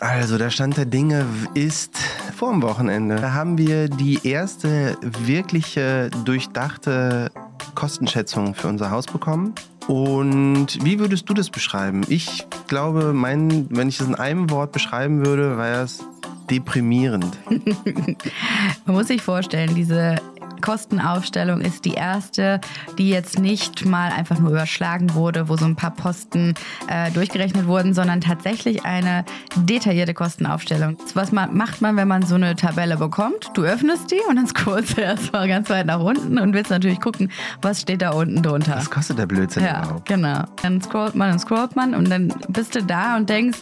[0.00, 1.96] Also der Stand der Dinge ist
[2.36, 3.16] vor dem Wochenende.
[3.16, 7.30] Da haben wir die erste wirkliche durchdachte
[7.74, 9.54] Kostenschätzung für unser Haus bekommen.
[9.86, 12.02] Und wie würdest du das beschreiben?
[12.08, 16.04] Ich glaube, mein, wenn ich das in einem Wort beschreiben würde, wäre es
[16.50, 17.38] deprimierend.
[18.84, 20.16] Man muss sich vorstellen, diese
[20.60, 22.60] Kostenaufstellung ist die erste,
[22.98, 26.54] die jetzt nicht mal einfach nur überschlagen wurde, wo so ein paar Posten
[26.88, 29.24] äh, durchgerechnet wurden, sondern tatsächlich eine
[29.56, 30.96] detaillierte Kostenaufstellung.
[31.14, 33.50] Was man, macht man, wenn man so eine Tabelle bekommt?
[33.54, 37.00] Du öffnest die und dann scrollst du erstmal ganz weit nach unten und willst natürlich
[37.00, 37.30] gucken,
[37.62, 38.76] was steht da unten drunter.
[38.76, 40.08] Was kostet der Blödsinn ja, überhaupt?
[40.08, 40.44] genau.
[40.62, 43.58] Dann scrollt man und scrollt man und dann bist du da und denkst,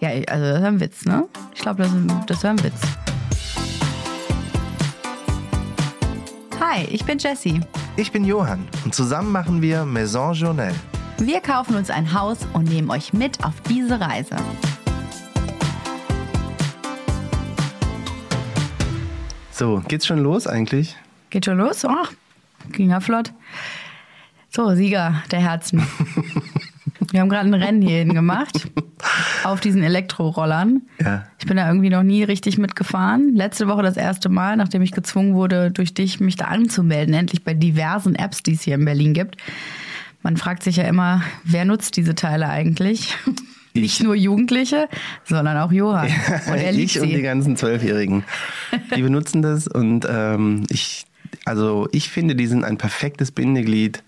[0.00, 1.24] ja, also das ist ein Witz, ne?
[1.54, 1.92] Ich glaube, das,
[2.26, 2.80] das wäre ein Witz.
[6.64, 7.60] Hi, ich bin Jessie.
[7.96, 10.72] Ich bin Johann und zusammen machen wir Maison Journal.
[11.18, 14.36] Wir kaufen uns ein Haus und nehmen euch mit auf diese Reise.
[19.50, 20.94] So, geht's schon los eigentlich?
[21.30, 21.84] Geht schon los?
[21.84, 22.06] Oh,
[22.70, 23.32] ging ja flott.
[24.48, 25.84] So, Sieger der Herzen.
[27.10, 28.68] Wir haben gerade ein Rennen hierhin gemacht
[29.44, 30.82] auf diesen Elektrorollern.
[31.00, 31.26] Ja.
[31.38, 33.34] Ich bin da irgendwie noch nie richtig mitgefahren.
[33.34, 37.42] Letzte Woche das erste Mal, nachdem ich gezwungen wurde, durch dich mich da anzumelden, endlich
[37.44, 39.36] bei diversen Apps, die es hier in Berlin gibt.
[40.22, 43.16] Man fragt sich ja immer, wer nutzt diese Teile eigentlich?
[43.74, 44.88] Nicht nur Jugendliche,
[45.24, 46.10] sondern auch Johann.
[46.46, 47.22] Und er ich und die sie.
[47.22, 48.22] ganzen Zwölfjährigen.
[48.94, 51.06] Die benutzen das und ähm, ich,
[51.46, 54.02] also ich finde, die sind ein perfektes Bindeglied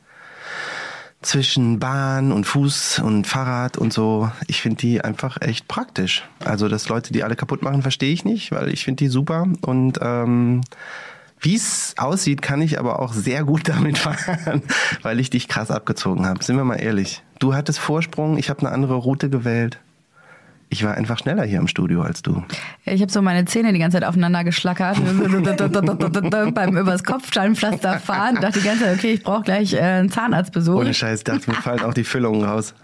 [1.24, 4.30] zwischen Bahn und Fuß und Fahrrad und so.
[4.46, 6.24] Ich finde die einfach echt praktisch.
[6.44, 9.46] Also, dass Leute die alle kaputt machen, verstehe ich nicht, weil ich finde die super
[9.62, 10.62] und ähm,
[11.40, 14.62] wie es aussieht, kann ich aber auch sehr gut damit fahren,
[15.02, 16.42] weil ich dich krass abgezogen habe.
[16.42, 17.22] Sind wir mal ehrlich.
[17.38, 19.78] Du hattest Vorsprung, ich habe eine andere Route gewählt.
[20.68, 22.42] Ich war einfach schneller hier im Studio als du.
[22.84, 24.96] Ich habe so meine Zähne die ganze Zeit aufeinander geschlackert
[26.54, 28.38] beim übers Kopfsteinpflaster fahren.
[28.40, 30.80] Dachte die ganze Zeit, okay, ich brauche gleich äh, einen Zahnarztbesuch.
[30.80, 32.74] Ohne Scheiß, dachte, mir fallen auch die Füllungen raus.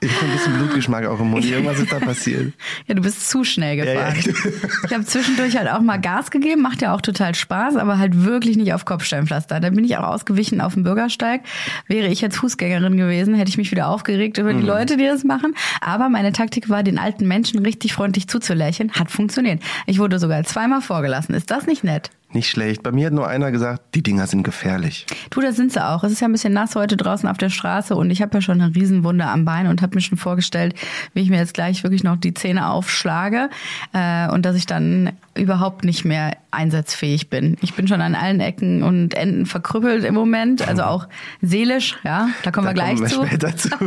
[0.00, 1.44] Ich habe ein bisschen Blutgeschmack auch im Mund.
[1.44, 2.52] Irgendwas ist da passiert.
[2.86, 4.14] Ja, du bist zu schnell gefahren.
[4.24, 4.68] Ja, ja.
[4.86, 8.24] Ich habe zwischendurch halt auch mal Gas gegeben, macht ja auch total Spaß, aber halt
[8.24, 9.58] wirklich nicht auf Kopfsteinpflaster.
[9.58, 11.40] Da bin ich auch ausgewichen auf dem Bürgersteig.
[11.88, 15.24] Wäre ich jetzt Fußgängerin gewesen, hätte ich mich wieder aufgeregt über die Leute, die das
[15.24, 15.54] machen.
[15.80, 18.92] Aber meine Taktik war, den alten Menschen richtig freundlich zuzulächeln.
[18.92, 19.62] Hat funktioniert.
[19.86, 21.34] Ich wurde sogar zweimal vorgelassen.
[21.34, 22.10] Ist das nicht nett?
[22.30, 22.82] Nicht schlecht.
[22.82, 25.06] Bei mir hat nur einer gesagt, die Dinger sind gefährlich.
[25.30, 26.04] Du, das sind sie auch.
[26.04, 28.42] Es ist ja ein bisschen nass heute draußen auf der Straße und ich habe ja
[28.42, 30.74] schon eine Riesenwunde am Bein und habe mir schon vorgestellt,
[31.14, 33.48] wie ich mir jetzt gleich wirklich noch die Zähne aufschlage
[33.94, 37.56] äh, und dass ich dann überhaupt nicht mehr einsatzfähig bin.
[37.62, 41.08] Ich bin schon an allen Ecken und Enden verkrüppelt im Moment, also auch
[41.40, 43.26] seelisch, ja, da kommen da wir gleich kommen wir zu.
[43.26, 43.70] später zu.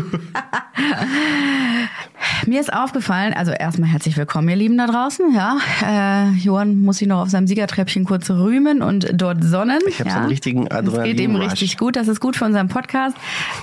[2.48, 5.34] Mir ist aufgefallen, also erstmal herzlich willkommen, ihr Lieben da draußen.
[5.34, 9.80] Ja, äh, Johann muss sich noch auf seinem Siegertreppchen kurz rühmen und dort sonnen.
[9.88, 10.16] Ich habe ja.
[10.16, 11.96] so einen richtigen Es geht ihm richtig gut.
[11.96, 13.16] Das ist gut für unseren Podcast.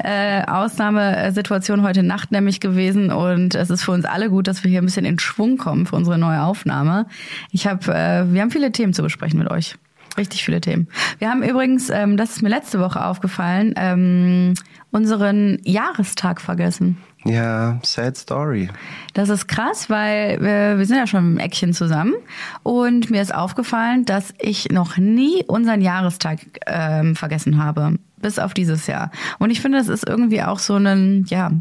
[0.02, 4.70] Äh, Ausnahmesituation heute Nacht nämlich gewesen und es ist für uns alle gut, dass wir
[4.70, 7.06] hier ein bisschen in Schwung kommen für unsere neue Aufnahme.
[7.50, 9.76] Ich habe, äh, wir haben viele Themen zu besprechen mit euch.
[10.16, 10.88] Richtig viele Themen.
[11.18, 14.54] Wir haben übrigens, ähm, das ist mir letzte Woche aufgefallen, ähm,
[14.90, 16.98] unseren Jahrestag vergessen.
[17.24, 18.70] Ja, sad story.
[19.14, 22.14] Das ist krass, weil wir, wir sind ja schon im Eckchen zusammen
[22.62, 27.98] und mir ist aufgefallen, dass ich noch nie unseren Jahrestag ähm, vergessen habe.
[28.20, 29.12] Bis auf dieses Jahr.
[29.38, 31.52] Und ich finde, das ist irgendwie auch so ein, ja,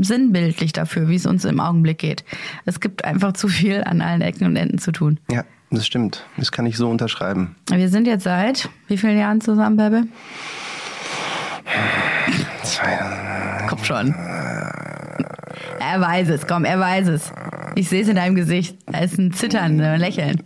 [0.00, 2.24] sinnbildlich dafür, wie es uns im Augenblick geht.
[2.64, 5.20] Es gibt einfach zu viel an allen Ecken und Enden zu tun.
[5.30, 6.24] Ja, das stimmt.
[6.36, 7.54] Das kann ich so unterschreiben.
[7.70, 10.08] Wir sind jetzt seit wie vielen Jahren zusammen, Baby?
[12.64, 12.98] Zwei,
[13.68, 14.14] Komm schon.
[15.80, 17.32] Er weiß es, komm, er weiß es.
[17.74, 18.76] Ich sehe es in deinem Gesicht.
[18.86, 20.42] Da ist ein Zittern, ein Lächeln.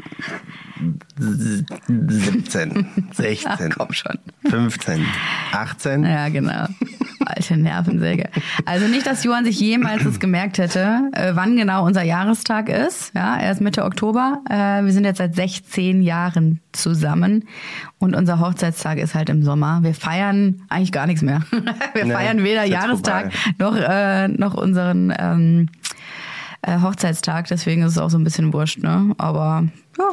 [1.18, 4.18] 17, 16, Ach, komm schon.
[4.48, 5.04] 15,
[5.52, 6.04] 18.
[6.04, 6.66] Ja, genau.
[7.26, 8.28] Alte Nervensäge.
[8.66, 13.12] Also nicht, dass Johann sich jemals das gemerkt hätte, äh, wann genau unser Jahrestag ist.
[13.14, 14.42] Ja, er ist Mitte Oktober.
[14.50, 17.44] Äh, wir sind jetzt seit 16 Jahren zusammen
[17.98, 19.82] und unser Hochzeitstag ist halt im Sommer.
[19.82, 21.40] Wir feiern eigentlich gar nichts mehr.
[21.94, 23.54] Wir Nee, feiern weder Jahrestag vorbei.
[23.58, 25.68] noch, äh, noch unseren ähm,
[26.62, 27.46] äh, Hochzeitstag.
[27.48, 28.82] Deswegen ist es auch so ein bisschen wurscht.
[28.82, 29.14] Ne?
[29.16, 29.64] Aber
[29.98, 30.04] ja,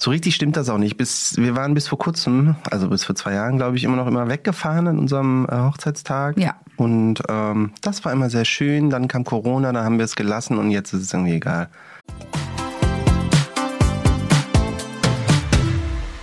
[0.00, 0.96] So richtig stimmt das auch nicht.
[0.96, 4.06] Bis, wir waren bis vor kurzem, also bis vor zwei Jahren, glaube ich, immer noch
[4.06, 6.38] immer weggefahren an unserem äh, Hochzeitstag.
[6.38, 6.54] Ja.
[6.76, 8.90] Und ähm, das war immer sehr schön.
[8.90, 11.68] Dann kam Corona, dann haben wir es gelassen und jetzt ist es irgendwie egal.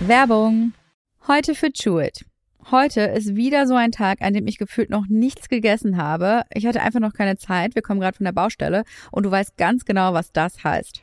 [0.00, 0.72] Werbung.
[1.28, 2.24] Heute für Chewit.
[2.70, 6.44] Heute ist wieder so ein Tag, an dem ich gefühlt noch nichts gegessen habe.
[6.54, 7.74] Ich hatte einfach noch keine Zeit.
[7.74, 11.02] Wir kommen gerade von der Baustelle und du weißt ganz genau, was das heißt.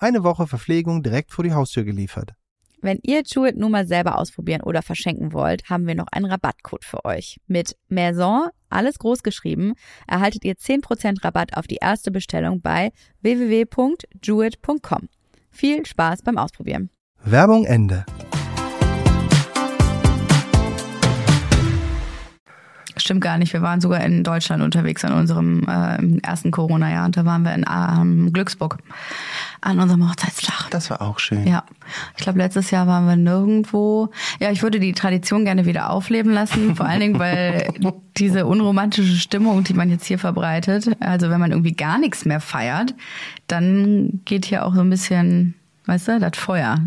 [0.00, 2.32] Eine Woche Verpflegung direkt vor die Haustür geliefert.
[2.80, 6.86] Wenn ihr Chewit nun mal selber ausprobieren oder verschenken wollt, haben wir noch einen Rabattcode
[6.86, 7.38] für euch.
[7.46, 9.74] Mit Maison, alles groß geschrieben,
[10.08, 15.08] erhaltet ihr 10% Rabatt auf die erste Bestellung bei www.jewit.com.
[15.50, 16.88] Viel Spaß beim Ausprobieren.
[17.22, 18.06] Werbung Ende.
[22.96, 23.52] Stimmt gar nicht.
[23.52, 27.54] Wir waren sogar in Deutschland unterwegs an unserem äh, ersten Corona-Jahr und da waren wir
[27.54, 28.78] in ähm, Glücksburg
[29.60, 30.70] an unserem Hochzeitstag.
[30.70, 31.46] Das war auch schön.
[31.46, 31.64] Ja,
[32.16, 34.10] ich glaube, letztes Jahr waren wir nirgendwo.
[34.38, 37.68] Ja, ich würde die Tradition gerne wieder aufleben lassen, vor allen Dingen, weil
[38.16, 42.40] diese unromantische Stimmung, die man jetzt hier verbreitet, also wenn man irgendwie gar nichts mehr
[42.40, 42.94] feiert,
[43.46, 45.54] dann geht hier auch so ein bisschen
[45.86, 46.78] Weißt du, das Feuer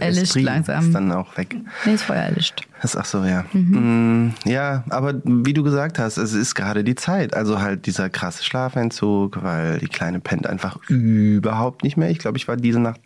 [0.00, 0.88] erlischt langsam.
[0.88, 1.56] Ist dann auch weg.
[1.86, 2.66] Nee, das Feuer erlischt.
[2.82, 3.44] Das, ach so, ja.
[3.52, 4.32] Mhm.
[4.44, 7.34] Ja, aber wie du gesagt hast, es ist gerade die Zeit.
[7.34, 12.10] Also halt dieser krasse Schlafentzug, weil die Kleine pennt einfach überhaupt nicht mehr.
[12.10, 13.00] Ich glaube, ich war diese Nacht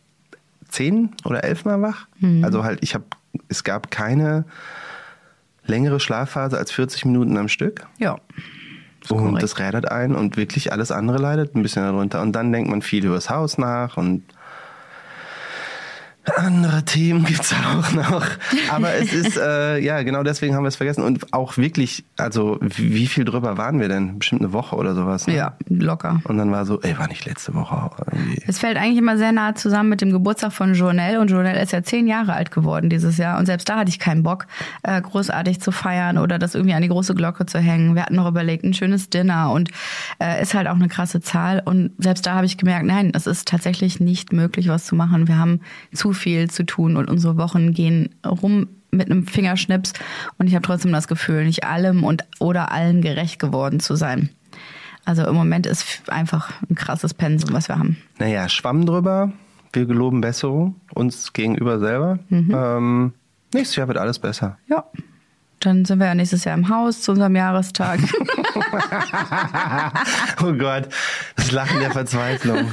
[0.68, 2.06] zehn oder elf Mal wach.
[2.20, 2.44] Mhm.
[2.44, 3.04] Also halt, ich habe,
[3.48, 4.44] es gab keine
[5.66, 7.86] längere Schlafphase als 40 Minuten am Stück.
[7.98, 8.18] Ja.
[9.08, 9.42] Und korrekt.
[9.42, 12.22] das rädert ein und wirklich alles andere leidet ein bisschen darunter.
[12.22, 14.22] Und dann denkt man viel über das Haus nach und
[16.36, 18.26] andere Themen gibt's auch noch.
[18.70, 21.02] Aber es ist, äh, ja, genau deswegen haben wir es vergessen.
[21.02, 24.18] Und auch wirklich, also wie viel drüber waren wir denn?
[24.18, 25.26] Bestimmt eine Woche oder sowas.
[25.26, 25.36] Ne?
[25.36, 26.20] Ja, locker.
[26.24, 28.42] Und dann war so, ey, war nicht letzte Woche irgendwie.
[28.46, 31.20] Es fällt eigentlich immer sehr nah zusammen mit dem Geburtstag von Journelle.
[31.20, 33.38] Und Journelle ist ja zehn Jahre alt geworden dieses Jahr.
[33.38, 34.46] Und selbst da hatte ich keinen Bock,
[34.82, 37.94] äh, großartig zu feiern oder das irgendwie an die große Glocke zu hängen.
[37.94, 39.70] Wir hatten noch überlegt, ein schönes Dinner und
[40.20, 41.60] äh, ist halt auch eine krasse Zahl.
[41.64, 45.28] Und selbst da habe ich gemerkt, nein, es ist tatsächlich nicht möglich, was zu machen.
[45.28, 45.60] Wir haben
[45.92, 49.92] zu viel zu tun und unsere Wochen gehen rum mit einem Fingerschnips
[50.38, 54.30] und ich habe trotzdem das Gefühl, nicht allem und oder allen gerecht geworden zu sein.
[55.04, 57.98] Also im Moment ist einfach ein krasses Pensum, was wir haben.
[58.18, 59.32] Naja, Schwamm drüber.
[59.72, 62.20] Wir geloben Besserung uns gegenüber selber.
[62.28, 62.52] Mhm.
[62.54, 63.12] Ähm,
[63.52, 64.56] nächstes Jahr wird alles besser.
[64.68, 64.84] Ja.
[65.64, 67.98] Dann sind wir ja nächstes Jahr im Haus zu unserem Jahrestag.
[70.42, 70.88] oh Gott,
[71.36, 72.70] das Lachen der Verzweiflung.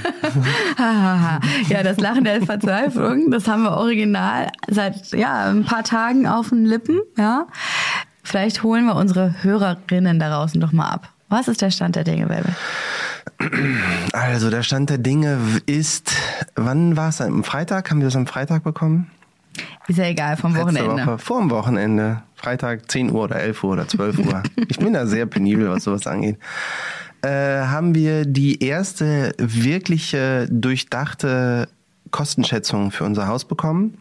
[0.77, 1.39] ja,
[1.83, 6.65] das Lachen der Verzweiflung, das haben wir original seit ja, ein paar Tagen auf den
[6.65, 6.99] Lippen.
[7.17, 7.47] Ja.
[8.23, 11.09] Vielleicht holen wir unsere Hörerinnen da draußen doch mal ab.
[11.29, 12.49] Was ist der Stand der Dinge, Baby?
[14.11, 16.11] Also der Stand der Dinge ist,
[16.55, 17.21] wann war es?
[17.21, 17.89] Am Freitag?
[17.89, 19.09] Haben wir das am Freitag bekommen?
[19.87, 21.05] Ist ja egal, vom Wochenende.
[21.05, 22.21] Woche, vor dem Wochenende.
[22.41, 24.43] Freitag 10 Uhr oder 11 Uhr oder 12 Uhr.
[24.67, 26.37] ich bin da sehr penibel, was sowas angeht.
[27.21, 31.67] Äh, haben wir die erste wirkliche durchdachte
[32.09, 33.99] Kostenschätzung für unser Haus bekommen.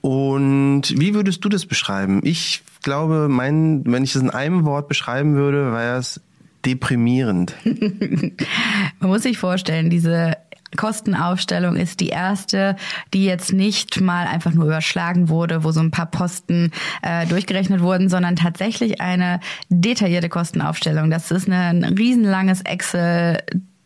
[0.00, 2.20] Und wie würdest du das beschreiben?
[2.24, 6.20] Ich glaube, mein, wenn ich das in einem Wort beschreiben würde, wäre es
[6.64, 7.54] deprimierend.
[9.00, 10.36] Man muss sich vorstellen, diese
[10.76, 12.76] Kostenaufstellung ist die erste,
[13.14, 16.72] die jetzt nicht mal einfach nur überschlagen wurde, wo so ein paar Posten
[17.02, 21.10] äh, durchgerechnet wurden, sondern tatsächlich eine detaillierte Kostenaufstellung.
[21.10, 23.38] Das ist ein riesenlanges Excel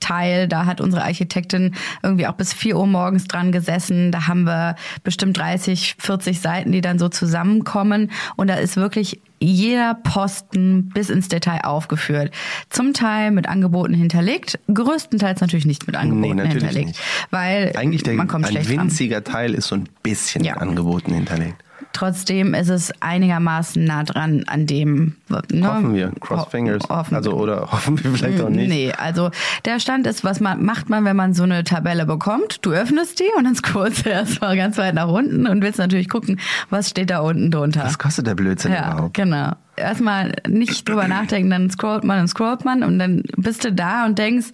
[0.02, 0.48] Teil.
[0.48, 4.12] Da hat unsere Architektin irgendwie auch bis vier Uhr morgens dran gesessen.
[4.12, 8.10] Da haben wir bestimmt 30, 40 Seiten, die dann so zusammenkommen.
[8.36, 12.32] Und da ist wirklich jeder Posten bis ins Detail aufgeführt.
[12.70, 16.86] Zum Teil mit Angeboten hinterlegt, größtenteils natürlich nicht mit Angeboten Nee, hinterlegt.
[16.88, 17.00] nicht.
[17.30, 20.52] Weil Eigentlich der, man kommt ein schlecht winziger Teil ist so ein bisschen Ja.
[20.54, 21.56] mit Angeboten hinterlegt.
[21.92, 25.16] Trotzdem ist es einigermaßen nah dran an dem.
[25.50, 25.66] Ne?
[25.66, 26.12] Hoffen wir.
[26.20, 26.88] Cross Ho-.
[26.88, 28.68] Hoffen Also, oder hoffen wir vielleicht auch nicht.
[28.68, 29.30] Nee, also
[29.64, 32.58] der Stand ist, was man macht man, wenn man so eine Tabelle bekommt?
[32.62, 36.08] Du öffnest die und dann scrollst du erstmal ganz weit nach unten und willst natürlich
[36.08, 37.84] gucken, was steht da unten drunter.
[37.84, 39.14] Was kostet der Blödsinn Ja, überhaupt?
[39.14, 39.52] genau.
[39.74, 44.04] Erstmal nicht drüber nachdenken, dann scrollt man und scrollt man und dann bist du da
[44.04, 44.48] und denkst,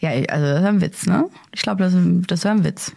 [0.00, 1.24] ja, also das ist ein Witz, ne?
[1.52, 2.92] Ich glaube, das ist ein Witz.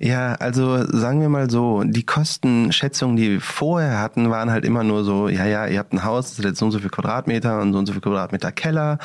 [0.00, 4.82] Ja, also sagen wir mal so, die Kostenschätzungen, die wir vorher hatten, waren halt immer
[4.82, 6.90] nur so, ja, ja, ihr habt ein Haus, das ist jetzt so und so viel
[6.90, 8.98] Quadratmeter und so und so viel Quadratmeter Keller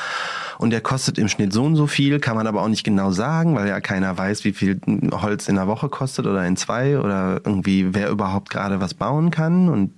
[0.58, 3.12] und der kostet im Schnitt so und so viel, kann man aber auch nicht genau
[3.12, 4.82] sagen, weil ja keiner weiß, wie viel
[5.12, 9.30] Holz in der Woche kostet oder in zwei oder irgendwie wer überhaupt gerade was bauen
[9.30, 9.92] kann und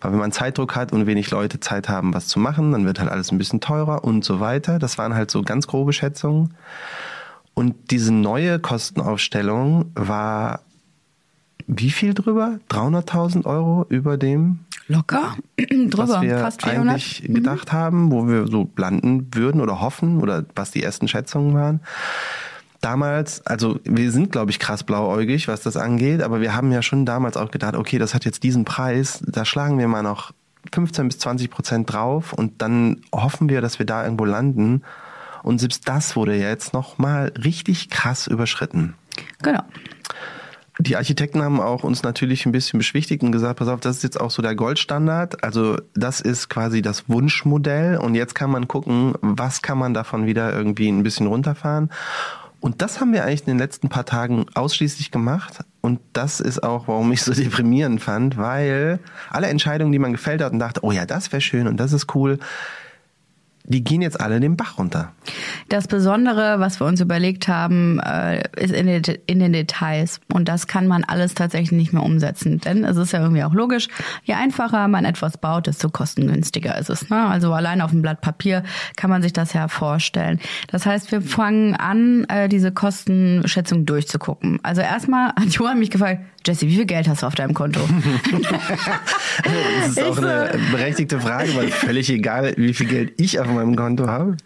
[0.00, 3.00] weil wenn man Zeitdruck hat und wenig Leute Zeit haben, was zu machen, dann wird
[3.00, 4.78] halt alles ein bisschen teurer und so weiter.
[4.78, 6.54] Das waren halt so ganz grobe Schätzungen.
[7.60, 10.60] Und diese neue Kostenaufstellung war
[11.66, 12.58] wie viel drüber?
[12.70, 16.88] 300.000 Euro über dem, Locker drüber, was wir fast 400.
[16.88, 21.52] eigentlich gedacht haben, wo wir so landen würden oder hoffen oder was die ersten Schätzungen
[21.52, 21.80] waren.
[22.80, 26.80] Damals, also wir sind, glaube ich, krass blauäugig, was das angeht, aber wir haben ja
[26.80, 30.32] schon damals auch gedacht, okay, das hat jetzt diesen Preis, da schlagen wir mal noch
[30.72, 34.80] 15 bis 20 Prozent drauf und dann hoffen wir, dass wir da irgendwo landen.
[35.42, 38.94] Und selbst das wurde jetzt noch mal richtig krass überschritten.
[39.42, 39.62] Genau.
[40.78, 44.02] Die Architekten haben auch uns natürlich ein bisschen beschwichtigt und gesagt, pass auf, das ist
[44.02, 45.44] jetzt auch so der Goldstandard.
[45.44, 50.24] Also das ist quasi das Wunschmodell und jetzt kann man gucken, was kann man davon
[50.24, 51.90] wieder irgendwie ein bisschen runterfahren.
[52.60, 55.64] Und das haben wir eigentlich in den letzten paar Tagen ausschließlich gemacht.
[55.80, 60.42] Und das ist auch, warum ich so deprimierend fand, weil alle Entscheidungen, die man gefällt
[60.42, 62.38] hat und dachte, oh ja, das wäre schön und das ist cool,
[63.64, 65.12] die gehen jetzt alle den Bach runter.
[65.68, 70.20] Das Besondere, was wir uns überlegt haben, äh, ist in den, Details.
[70.32, 72.58] Und das kann man alles tatsächlich nicht mehr umsetzen.
[72.58, 73.88] Denn es ist ja irgendwie auch logisch,
[74.24, 77.10] je einfacher man etwas baut, desto kostengünstiger ist es.
[77.10, 77.26] Ne?
[77.26, 78.62] Also allein auf dem Blatt Papier
[78.96, 80.40] kann man sich das ja vorstellen.
[80.68, 84.58] Das heißt, wir fangen an, äh, diese Kostenschätzung durchzugucken.
[84.62, 87.80] Also erstmal hat Johann mich gefragt, Jesse, wie viel Geld hast du auf deinem Konto?
[89.42, 93.76] Das ist auch eine berechtigte Frage, weil völlig egal, wie viel Geld ich auf meinem
[93.76, 94.36] Konto habe.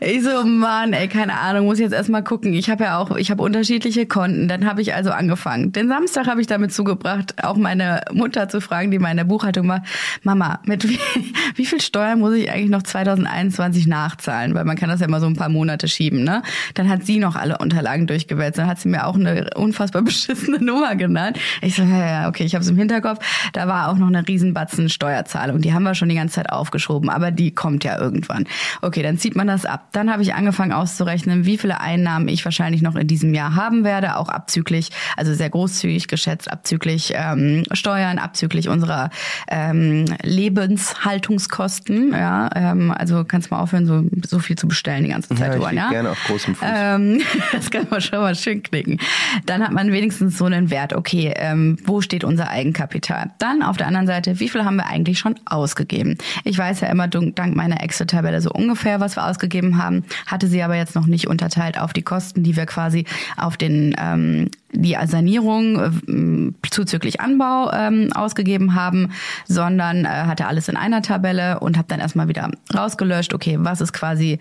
[0.00, 2.52] Ich so, Mann, ey, keine Ahnung, muss jetzt erstmal gucken.
[2.52, 4.46] Ich habe ja auch, ich habe unterschiedliche Konten.
[4.46, 5.72] Dann habe ich also angefangen.
[5.72, 9.24] Den Samstag habe ich damit zugebracht, auch meine Mutter zu fragen, die mal in der
[9.24, 9.82] Buchhaltung war,
[10.22, 10.98] Mama, mit wie,
[11.56, 14.54] wie viel Steuern muss ich eigentlich noch 2021 nachzahlen?
[14.54, 16.42] Weil man kann das ja immer so ein paar Monate schieben, ne?
[16.74, 18.58] Dann hat sie noch alle Unterlagen durchgewälzt.
[18.58, 21.38] Dann hat sie mir auch eine unfassbar beschissene Nummer genannt.
[21.60, 23.18] Ich so, ja, ja, okay, ich habe es im Hinterkopf.
[23.52, 25.60] Da war auch noch eine Riesenbatzen Steuerzahlung.
[25.60, 28.46] Die haben wir schon die ganze Zeit aufgeschoben, aber die kommt ja irgendwann.
[28.82, 29.88] Okay, dann zieht man das ab.
[29.92, 33.84] Dann habe ich angefangen auszurechnen, wie viele Einnahmen ich wahrscheinlich noch in diesem Jahr haben
[33.84, 39.10] werde, auch abzüglich, also sehr großzügig geschätzt, abzüglich ähm, Steuern, abzüglich unserer
[39.48, 42.12] ähm, Lebenshaltungskosten.
[42.12, 45.68] Ja, ähm, also kannst mal aufhören, so, so viel zu bestellen die ganze Zeit, Ja,
[45.68, 45.90] lieg ja?
[45.90, 46.68] gerne auf großem Fuß.
[46.70, 47.20] Ähm,
[47.52, 48.98] das kann man schon mal schön knicken.
[49.46, 53.30] Dann hat man wenigstens so einen Wert, okay, ähm, wo steht unser Eigenkapital?
[53.38, 56.16] Dann auf der anderen Seite, wie viel haben wir eigentlich schon ausgegeben?
[56.44, 60.46] Ich weiß ja immer dank dank meiner Excel-Tabelle so ungefähr, was wir ausgegeben haben, hatte
[60.46, 64.50] sie aber jetzt noch nicht unterteilt auf die Kosten, die wir quasi auf den ähm,
[64.72, 69.12] die Sanierung ähm, zuzüglich Anbau ähm, ausgegeben haben,
[69.46, 73.80] sondern äh, hatte alles in einer Tabelle und habe dann erstmal wieder rausgelöscht, okay, was
[73.80, 74.38] ist quasi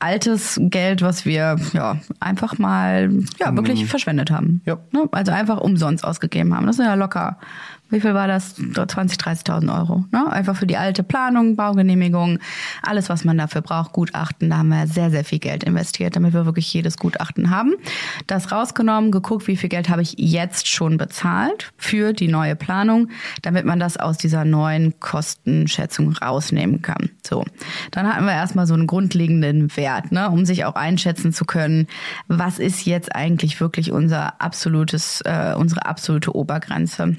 [0.00, 4.62] altes Geld, was wir ja einfach mal ja wirklich verschwendet haben.
[4.66, 4.78] Ja.
[4.92, 5.08] Ne?
[5.12, 6.66] Also einfach umsonst ausgegeben haben.
[6.66, 7.38] Das ist ja locker.
[7.90, 8.54] Wie viel war das?
[8.54, 10.04] 20, 30.000 Euro.
[10.12, 10.30] Ne?
[10.30, 12.38] Einfach für die alte Planung, Baugenehmigung,
[12.82, 14.50] alles, was man dafür braucht, Gutachten.
[14.50, 17.74] Da haben wir sehr, sehr viel Geld investiert, damit wir wirklich jedes Gutachten haben.
[18.28, 23.08] Das rausgenommen, geguckt, wie viel Geld habe ich jetzt schon bezahlt für die neue Planung,
[23.42, 27.10] damit man das aus dieser neuen Kostenschätzung rausnehmen kann.
[27.26, 27.44] So,
[27.90, 31.86] dann hatten wir erstmal so einen grundlegenden Wert, ne, um sich auch einschätzen zu können,
[32.28, 37.16] was ist jetzt eigentlich wirklich unser absolutes, äh, unsere absolute Obergrenze.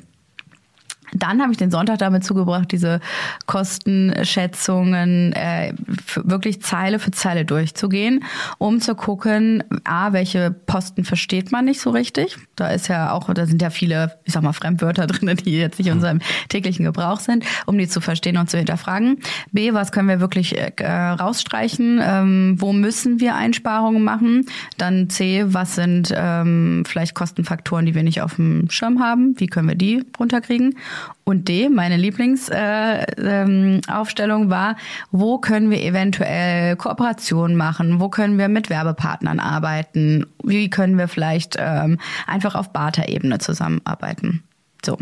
[1.14, 3.02] Dann habe ich den Sonntag damit zugebracht, diese
[3.46, 5.74] Kostenschätzungen äh,
[6.16, 8.24] wirklich Zeile für Zeile durchzugehen,
[8.58, 12.38] um zu gucken, a, welche Posten versteht man nicht so richtig.
[12.56, 15.80] Da ist ja auch, da sind ja viele, ich sag mal, Fremdwörter drin, die jetzt
[15.80, 19.20] nicht in unserem täglichen Gebrauch sind, um die zu verstehen und zu hinterfragen.
[19.52, 22.00] B, was können wir wirklich äh, rausstreichen?
[22.02, 24.46] Ähm, wo müssen wir Einsparungen machen?
[24.78, 29.36] Dann C, was sind ähm, vielleicht Kostenfaktoren, die wir nicht auf dem Schirm haben?
[29.38, 30.76] Wie können wir die runterkriegen?
[31.24, 34.76] Und D, meine Lieblingsaufstellung äh, ähm, war,
[35.12, 38.00] wo können wir eventuell Kooperationen machen?
[38.00, 40.26] Wo können wir mit Werbepartnern arbeiten?
[40.44, 44.44] Wie können wir vielleicht ähm, einfach auf Barter-Ebene zusammenarbeiten?
[44.84, 44.98] So.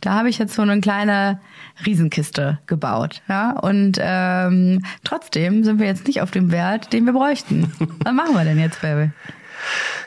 [0.00, 1.40] Da habe ich jetzt so eine kleine
[1.86, 3.22] Riesenkiste gebaut.
[3.28, 3.52] Ja?
[3.52, 7.72] Und ähm, trotzdem sind wir jetzt nicht auf dem Wert, den wir bräuchten.
[8.04, 9.10] Was machen wir denn jetzt, Baby?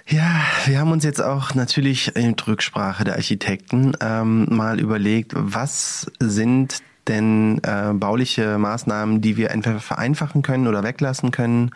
[0.08, 6.12] Ja, wir haben uns jetzt auch natürlich in Rücksprache der Architekten ähm, mal überlegt, was
[6.20, 11.72] sind denn äh, bauliche Maßnahmen, die wir entweder vereinfachen können oder weglassen können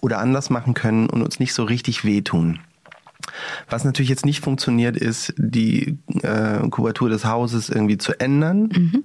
[0.00, 2.60] oder anders machen können und uns nicht so richtig wehtun.
[3.68, 8.68] Was natürlich jetzt nicht funktioniert, ist, die äh, Kubatur des Hauses irgendwie zu ändern.
[8.72, 9.04] Mhm.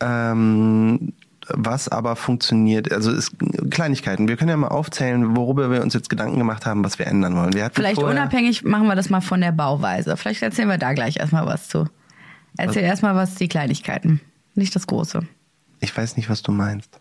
[0.00, 1.12] Ähm,
[1.50, 3.32] was aber funktioniert, also ist
[3.70, 4.28] Kleinigkeiten.
[4.28, 7.36] Wir können ja mal aufzählen, worüber wir uns jetzt Gedanken gemacht haben, was wir ändern
[7.36, 7.54] wollen.
[7.54, 10.16] Wir Vielleicht unabhängig machen wir das mal von der Bauweise.
[10.16, 11.86] Vielleicht erzählen wir da gleich erstmal was zu.
[12.56, 14.20] Erzähl erstmal was die Kleinigkeiten,
[14.54, 15.20] nicht das Große.
[15.80, 16.97] Ich weiß nicht, was du meinst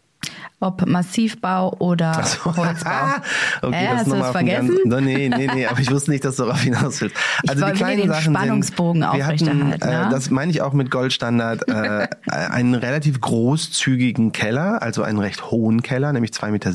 [0.60, 2.56] ob Massivbau oder so.
[2.56, 2.90] Holzbau.
[3.62, 4.78] okay, äh, das hast du das vergessen?
[4.90, 7.16] Ganz, nee, nee, nee, aber ich wusste nicht, dass du darauf hinaus willst.
[7.48, 10.08] Also ich die kleinen den Sachen Spannungsbogen sind, wir hatten, äh, ne?
[10.10, 15.84] das meine ich auch mit Goldstandard, äh, einen relativ großzügigen Keller, also einen recht hohen
[15.84, 16.72] Keller, nämlich 2,70 Meter.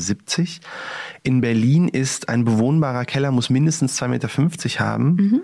[1.23, 4.29] In Berlin ist ein bewohnbarer Keller, muss mindestens 2,50 Meter
[4.79, 5.15] haben.
[5.15, 5.41] Mhm.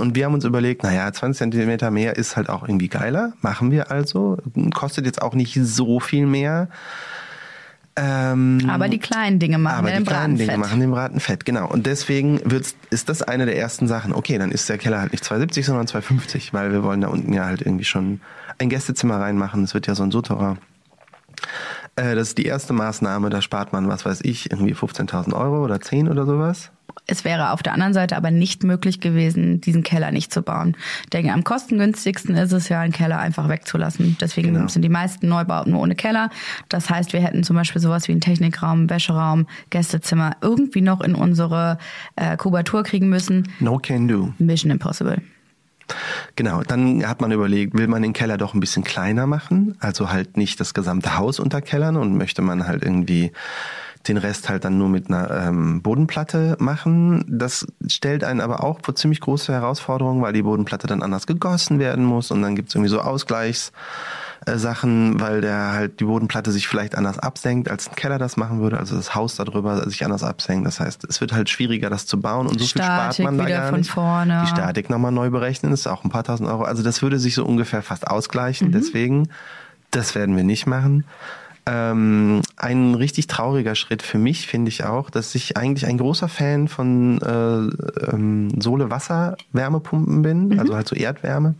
[0.00, 3.34] Und wir haben uns überlegt, naja, 20 Zentimeter mehr ist halt auch irgendwie geiler.
[3.42, 4.38] Machen wir also.
[4.72, 6.68] Kostet jetzt auch nicht so viel mehr.
[7.94, 11.44] Ähm, aber die kleinen Dinge machen aber den die kleinen Dinge machen den Braten fett,
[11.44, 11.68] genau.
[11.68, 14.14] Und deswegen wird's, ist das eine der ersten Sachen.
[14.14, 17.32] Okay, dann ist der Keller halt nicht 270, sondern 250, weil wir wollen da unten
[17.34, 18.20] ja halt irgendwie schon
[18.58, 19.62] ein Gästezimmer reinmachen.
[19.64, 20.58] Es wird ja so ein Souterrain.
[21.96, 25.62] Äh, das ist die erste Maßnahme, da spart man, was weiß ich, irgendwie 15.000 Euro
[25.62, 26.70] oder 10 oder sowas.
[27.06, 30.76] Es wäre auf der anderen Seite aber nicht möglich gewesen, diesen Keller nicht zu bauen.
[31.02, 34.16] Ich denke, am kostengünstigsten ist es ja, einen Keller einfach wegzulassen.
[34.20, 34.68] Deswegen genau.
[34.68, 36.30] sind die meisten Neubauten ohne Keller.
[36.68, 41.14] Das heißt, wir hätten zum Beispiel sowas wie einen Technikraum, Wäscheraum, Gästezimmer irgendwie noch in
[41.14, 41.78] unsere
[42.14, 43.48] äh, Kubatur kriegen müssen.
[43.58, 44.32] No can do.
[44.38, 45.20] Mission impossible.
[46.36, 50.10] Genau, dann hat man überlegt, will man den Keller doch ein bisschen kleiner machen, also
[50.10, 53.32] halt nicht das gesamte Haus unterkellern und möchte man halt irgendwie
[54.08, 57.24] den Rest halt dann nur mit einer ähm, Bodenplatte machen.
[57.28, 61.78] Das stellt einen aber auch vor ziemlich große Herausforderungen, weil die Bodenplatte dann anders gegossen
[61.78, 63.72] werden muss und dann gibt's irgendwie so Ausgleichs.
[64.44, 68.60] Sachen, weil der halt die Bodenplatte sich vielleicht anders absenkt, als ein Keller das machen
[68.60, 70.66] würde, also das Haus darüber sich anders absenkt.
[70.66, 73.38] Das heißt, es wird halt schwieriger, das zu bauen und so Statik viel spart man
[73.38, 73.90] da gar nicht.
[73.90, 74.40] Vorne.
[74.42, 76.64] Die Statik nochmal neu berechnen, ist auch ein paar tausend Euro.
[76.64, 78.68] Also das würde sich so ungefähr fast ausgleichen.
[78.68, 78.72] Mhm.
[78.72, 79.28] Deswegen,
[79.92, 81.04] das werden wir nicht machen.
[81.64, 86.28] Ähm, ein richtig trauriger Schritt für mich finde ich auch, dass ich eigentlich ein großer
[86.28, 90.58] Fan von äh, ähm, Sohle-Wasser-Wärmepumpen bin, mhm.
[90.58, 91.54] also halt so Erdwärme.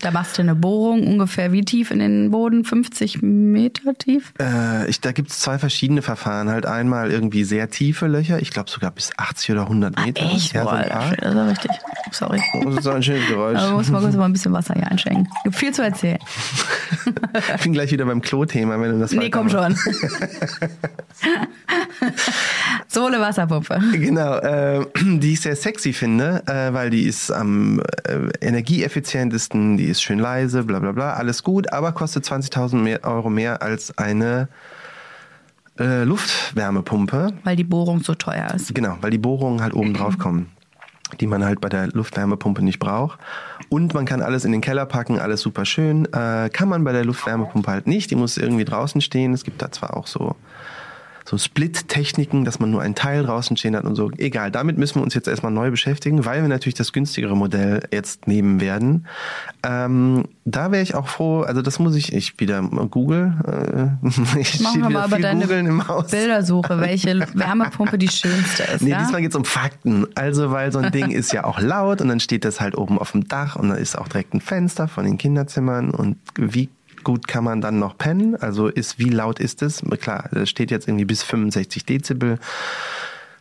[0.00, 2.64] Da machst du eine Bohrung ungefähr wie tief in den Boden?
[2.64, 4.34] 50 Meter tief?
[4.38, 6.50] Äh, ich, da gibt es zwei verschiedene Verfahren.
[6.50, 10.26] Halt einmal irgendwie sehr tiefe Löcher, ich glaube sogar bis 80 oder 100 Meter.
[10.26, 10.52] Ah, echt?
[10.52, 11.70] Ja, Boah, so das ist ja richtig.
[12.10, 12.42] Sorry.
[12.64, 13.58] Das ist ein schönes Geräusch.
[13.58, 15.28] Aber muss mal kurz mal ein bisschen Wasser hier einschenken.
[15.44, 16.18] Gibt viel zu erzählen.
[17.56, 19.76] ich bin gleich wieder beim Klo-Thema, wenn du das Nee, komm schon.
[22.88, 23.80] Sohle Wasserpumpe.
[23.92, 24.86] Genau, äh,
[25.18, 30.18] die ich sehr sexy finde, äh, weil die ist am äh, energieeffizientesten, die ist schön
[30.18, 34.48] leise, bla bla bla, alles gut, aber kostet 20.000 Euro mehr als eine
[35.78, 37.32] äh, Luftwärmepumpe.
[37.44, 38.74] Weil die Bohrung so teuer ist.
[38.74, 40.50] Genau, weil die Bohrungen halt oben drauf kommen
[41.20, 43.18] die man halt bei der Luftwärmepumpe nicht braucht.
[43.68, 46.06] Und man kann alles in den Keller packen, alles super schön.
[46.12, 48.10] Äh, kann man bei der Luftwärmepumpe halt nicht.
[48.10, 49.32] Die muss irgendwie draußen stehen.
[49.32, 50.36] Es gibt da zwar auch so
[51.28, 54.10] so Split-Techniken, dass man nur einen Teil draußen stehen hat und so.
[54.16, 57.82] Egal, damit müssen wir uns jetzt erstmal neu beschäftigen, weil wir natürlich das günstigere Modell
[57.90, 59.06] jetzt nehmen werden.
[59.64, 64.60] Ähm, da wäre ich auch froh, also das muss ich, ich wieder Google, äh, ich
[64.60, 66.12] Machen wir mal aber deine im Haus.
[66.12, 68.82] Bildersuche, welche Wärmepumpe die schönste ist.
[68.82, 69.00] Nee, ja?
[69.00, 70.06] diesmal geht's um Fakten.
[70.14, 72.98] Also, weil so ein Ding ist ja auch laut und dann steht das halt oben
[72.98, 76.68] auf dem Dach und da ist auch direkt ein Fenster von den Kinderzimmern und wie
[77.06, 78.34] gut kann man dann noch pennen?
[78.34, 79.80] Also ist, wie laut ist es?
[80.00, 82.40] Klar, das steht jetzt irgendwie bis 65 Dezibel.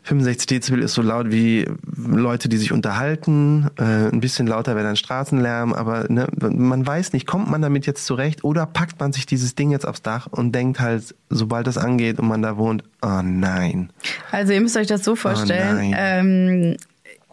[0.03, 1.65] 65 Dezibel ist so laut wie
[1.97, 3.71] Leute, die sich unterhalten.
[3.79, 7.87] Äh, ein bisschen lauter wäre dann Straßenlärm, aber ne, man weiß nicht, kommt man damit
[7.87, 11.65] jetzt zurecht oder packt man sich dieses Ding jetzt aufs Dach und denkt halt, sobald
[11.65, 13.89] das angeht und man da wohnt, oh nein.
[14.31, 15.91] Also ihr müsst euch das so vorstellen.
[15.91, 16.77] Oh ähm,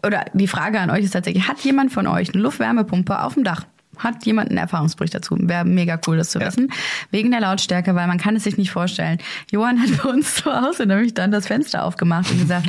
[0.02, 3.44] oder die Frage an euch ist tatsächlich, hat jemand von euch eine Luftwärmepumpe auf dem
[3.44, 3.66] Dach?
[3.98, 5.36] Hat jemand einen Erfahrungsbericht dazu?
[5.38, 6.46] Wäre mega cool, das zu Ja.
[6.46, 6.72] wissen.
[7.10, 9.18] Wegen der Lautstärke, weil man kann es sich nicht vorstellen.
[9.50, 12.68] Johann hat bei uns zu Hause nämlich dann das Fenster aufgemacht und gesagt,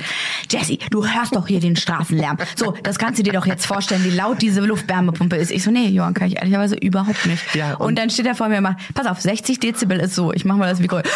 [0.51, 2.37] Jessie, du hörst doch hier den Straßenlärm.
[2.57, 5.51] So, das kannst du dir doch jetzt vorstellen, wie laut diese Luftwärmepumpe ist.
[5.51, 7.55] Ich so, nee, Johann, kann ich ehrlicherweise überhaupt nicht.
[7.55, 10.15] Ja, und, und- dann steht er vor mir und macht, pass auf, 60 Dezibel ist
[10.15, 10.33] so.
[10.33, 11.01] Ich mach mal das Mikro.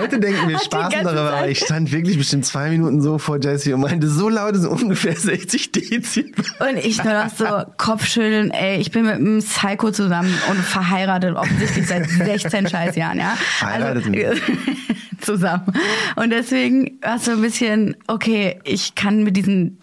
[0.00, 3.38] Leute denken, wir spaßen ganze darüber, aber ich stand wirklich bestimmt zwei Minuten so vor
[3.40, 6.44] Jesse und meinte, so laut ist ungefähr 60 Dezibel.
[6.62, 7.44] Und ich nur noch so
[7.76, 13.34] Kopfschütteln, ey, ich bin mit einem Psycho zusammen und verheiratet, offensichtlich seit 16 Scheißjahren, ja.
[13.58, 14.04] Verheiratet
[15.20, 15.72] zusammen.
[16.16, 19.78] Und deswegen war es so ein bisschen, okay, ich kann mit diesen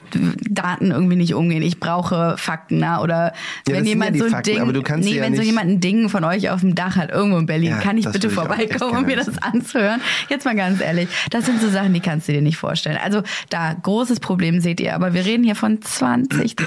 [0.49, 1.61] Daten irgendwie nicht umgehen.
[1.61, 3.01] Ich brauche Fakten, na?
[3.01, 3.33] oder
[3.67, 6.23] Ja, wenn jemand ja so ein Ding, nee, ja wenn so jemand ein Ding von
[6.23, 9.37] euch auf dem Dach hat, irgendwo in Berlin, kann ich bitte vorbeikommen und mir das
[9.41, 10.01] anzuhören?
[10.29, 12.97] Jetzt mal ganz ehrlich, das sind so Sachen, die kannst du dir nicht vorstellen.
[13.03, 15.81] Also da, großes Problem seht ihr, aber wir reden hier von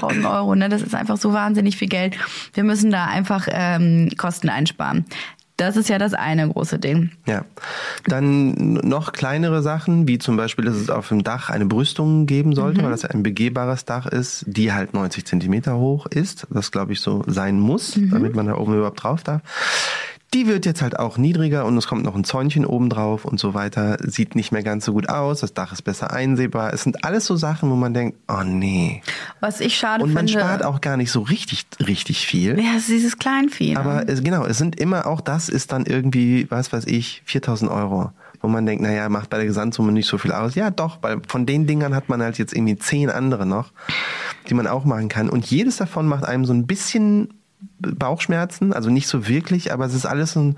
[0.01, 0.69] 20.000 Euro, ne?
[0.69, 2.15] das ist einfach so wahnsinnig viel Geld.
[2.53, 5.05] Wir müssen da einfach ähm, Kosten einsparen.
[5.57, 7.11] Das ist ja das eine große Ding.
[7.27, 7.45] Ja.
[8.05, 12.55] Dann noch kleinere Sachen, wie zum Beispiel, dass es auf dem Dach eine Brüstung geben
[12.55, 12.85] sollte, Mhm.
[12.85, 16.47] weil das ein begehbares Dach ist, die halt 90 Zentimeter hoch ist.
[16.49, 18.09] Das glaube ich so sein muss, Mhm.
[18.09, 19.41] damit man da oben überhaupt drauf darf.
[20.33, 23.39] Die wird jetzt halt auch niedriger und es kommt noch ein Zäunchen oben drauf und
[23.39, 23.97] so weiter.
[24.01, 25.41] Sieht nicht mehr ganz so gut aus.
[25.41, 26.73] Das Dach ist besser einsehbar.
[26.73, 29.03] Es sind alles so Sachen, wo man denkt, oh nee.
[29.41, 30.41] Was ich schade Und man finde.
[30.41, 32.59] spart auch gar nicht so richtig, richtig viel.
[32.59, 33.73] Ja, es ist dieses Kleinvieh.
[33.75, 33.79] ne?
[33.79, 37.69] Aber es, genau, es sind immer, auch das ist dann irgendwie, was weiß ich, 4000
[37.69, 38.11] Euro.
[38.41, 40.55] Wo man denkt, naja, macht bei der Gesamtsumme nicht so viel aus.
[40.55, 43.71] Ja, doch, weil von den Dingern hat man halt jetzt irgendwie zehn andere noch,
[44.49, 45.29] die man auch machen kann.
[45.29, 47.29] Und jedes davon macht einem so ein bisschen
[47.83, 50.55] Bauchschmerzen, also nicht so wirklich, aber es ist alles so ein,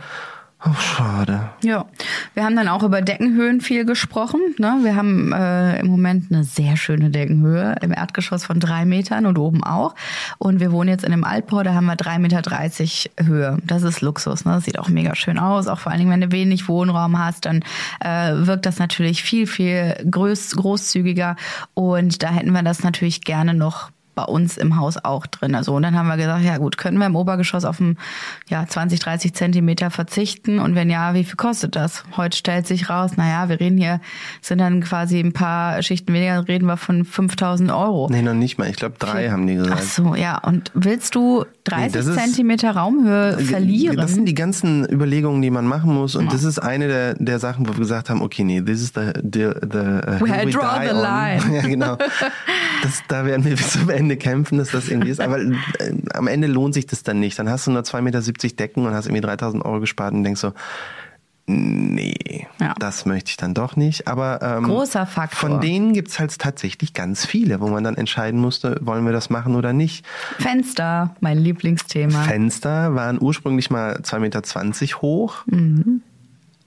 [0.66, 1.50] oh, schade.
[1.64, 1.86] Ja,
[2.34, 4.40] wir haben dann auch über Deckenhöhen viel gesprochen.
[4.58, 4.80] Ne?
[4.82, 9.38] Wir haben äh, im Moment eine sehr schöne Deckenhöhe im Erdgeschoss von drei Metern und
[9.38, 9.96] oben auch.
[10.38, 13.58] Und wir wohnen jetzt in einem Altbau, da haben wir 3,30 Meter Höhe.
[13.64, 14.46] Das ist Luxus.
[14.46, 14.54] Ne?
[14.54, 15.68] Das sieht auch mega schön aus.
[15.68, 17.64] Auch vor allen Dingen, wenn du wenig Wohnraum hast, dann
[18.00, 21.36] äh, wirkt das natürlich viel, viel groß, großzügiger.
[21.74, 25.54] Und da hätten wir das natürlich gerne noch bei uns im Haus auch drin.
[25.56, 27.98] Also, und dann haben wir gesagt, ja gut, können wir im Obergeschoss auf ein,
[28.48, 30.60] ja, 20, 30 Zentimeter verzichten?
[30.60, 32.04] Und wenn ja, wie viel kostet das?
[32.18, 34.00] Heute stellt sich raus, naja, wir reden hier,
[34.42, 38.08] sind dann quasi ein paar Schichten weniger, reden wir von 5000 Euro.
[38.10, 38.70] Nee, noch nicht mal.
[38.70, 39.84] Ich glaube, drei haben die Ach gesagt.
[39.84, 40.38] so, ja.
[40.38, 43.98] Und willst du 30 das ist- Zentimeter Raumhöhe verlieren?
[43.98, 46.16] Das sind die ganzen Überlegungen, die man machen muss.
[46.16, 48.94] Und das ist eine der, der Sachen, wo wir gesagt haben, okay, nee, this is
[48.96, 51.02] the, the, the uh, Where I draw die the on.
[51.02, 51.42] line.
[51.56, 51.98] ja, genau.
[52.84, 55.20] Das, da werden wir bis zum Ende kämpfen, dass das irgendwie ist.
[55.22, 55.52] Aber äh,
[56.14, 57.38] am Ende lohnt sich das dann nicht.
[57.40, 58.22] Dann hast du nur 2,70 Meter
[58.56, 60.54] Decken und hast irgendwie 3000 Euro gespart und denkst so,
[61.48, 62.74] nee, Ja.
[62.80, 64.08] das möchte ich dann doch nicht.
[64.08, 65.50] Aber ähm, Großer Faktor.
[65.50, 69.30] von denen gibt's halt tatsächlich ganz viele, wo man dann entscheiden musste, wollen wir das
[69.30, 70.06] machen oder nicht.
[70.40, 72.24] Fenster, mein Lieblingsthema.
[72.24, 75.44] Fenster waren ursprünglich mal 2,20 Meter hoch.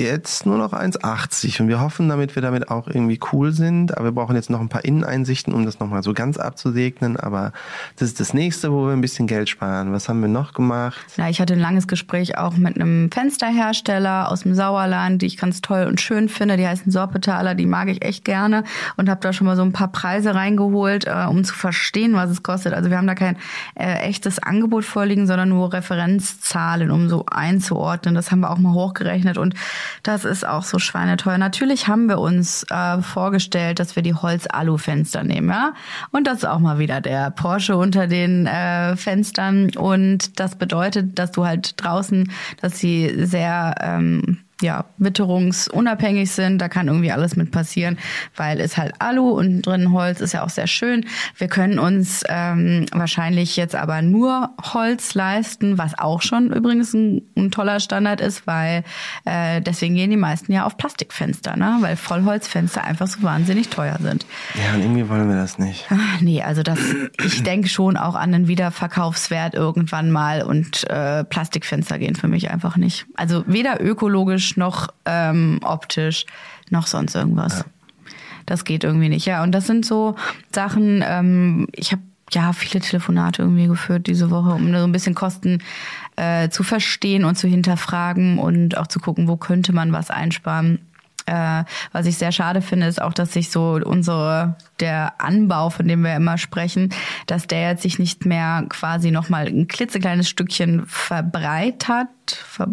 [0.01, 3.97] Jetzt nur noch 1,80 und wir hoffen, damit wir damit auch irgendwie cool sind.
[3.97, 7.17] Aber wir brauchen jetzt noch ein paar Inneneinsichten, um das nochmal so ganz abzusegnen.
[7.17, 7.53] Aber
[7.97, 9.93] das ist das nächste, wo wir ein bisschen Geld sparen.
[9.93, 10.97] Was haben wir noch gemacht?
[11.17, 15.37] Ja, ich hatte ein langes Gespräch auch mit einem Fensterhersteller aus dem Sauerland, die ich
[15.37, 16.57] ganz toll und schön finde.
[16.57, 18.63] Die heißen Sorpetaler, die mag ich echt gerne
[18.97, 22.31] und habe da schon mal so ein paar Preise reingeholt, äh, um zu verstehen, was
[22.31, 22.73] es kostet.
[22.73, 23.37] Also wir haben da kein
[23.75, 28.15] äh, echtes Angebot vorliegen, sondern nur Referenzzahlen, um so einzuordnen.
[28.15, 29.57] Das haben wir auch mal hochgerechnet und
[30.03, 31.38] das ist auch so schweineteuer.
[31.38, 35.74] Natürlich haben wir uns äh, vorgestellt, dass wir die Holz-Alu-Fenster nehmen, ja.
[36.11, 39.70] Und das ist auch mal wieder der Porsche unter den äh, Fenstern.
[39.77, 46.59] Und das bedeutet, dass du halt draußen, dass sie sehr ähm, ja, witterungsunabhängig sind.
[46.59, 47.99] Da kann irgendwie alles mit passieren,
[48.37, 51.07] weil es halt Alu und drin Holz ist ja auch sehr schön.
[51.37, 57.23] Wir können uns ähm, wahrscheinlich jetzt aber nur Holz leisten, was auch schon übrigens ein,
[57.37, 58.85] ein toller Standard ist, weil
[59.25, 61.79] äh, deswegen gehen die meisten ja auf Plastikfenster, ne?
[61.81, 64.27] weil Vollholzfenster einfach so wahnsinnig teuer sind.
[64.55, 65.87] Ja, und irgendwie wollen wir das nicht.
[65.90, 66.79] Ah, Nee, also das,
[67.25, 72.51] ich denke schon auch an den Wiederverkaufswert irgendwann mal und äh, Plastikfenster gehen für mich
[72.51, 73.07] einfach nicht.
[73.14, 76.27] Also weder ökologisch noch ähm, optisch
[76.71, 77.65] noch sonst irgendwas.
[78.47, 79.27] Das geht irgendwie nicht.
[79.27, 80.17] Ja, und das sind so
[80.53, 85.15] Sachen, ähm, ich habe ja viele Telefonate irgendwie geführt diese Woche, um so ein bisschen
[85.15, 85.63] Kosten
[86.17, 90.81] äh, zu verstehen und zu hinterfragen und auch zu gucken, wo könnte man was einsparen.
[91.29, 95.87] Äh, was ich sehr schade finde, ist auch, dass sich so unsere, der Anbau, von
[95.87, 96.91] dem wir immer sprechen,
[97.27, 102.09] dass der jetzt sich nicht mehr quasi nochmal ein klitzekleines Stückchen verbreitert.
[102.31, 102.69] Ver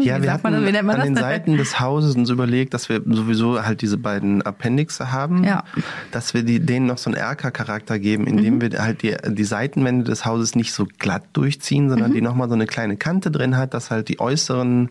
[0.00, 3.02] ja, wir hatten Wie nennt man an den Seiten des Hauses uns überlegt, dass wir
[3.04, 5.64] sowieso halt diese beiden Appendixe haben, ja.
[6.10, 8.60] dass wir die, denen noch so einen Erker-Charakter geben, indem mhm.
[8.60, 12.14] wir halt die, die Seitenwände des Hauses nicht so glatt durchziehen, sondern mhm.
[12.14, 14.90] die nochmal so eine kleine Kante drin hat, dass halt die äußeren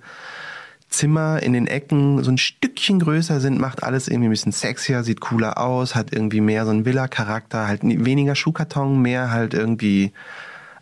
[0.90, 5.04] Zimmer in den Ecken so ein Stückchen größer sind, macht alles irgendwie ein bisschen sexier,
[5.04, 10.14] sieht cooler aus, hat irgendwie mehr so einen Villa-Charakter, halt weniger Schuhkarton, mehr halt irgendwie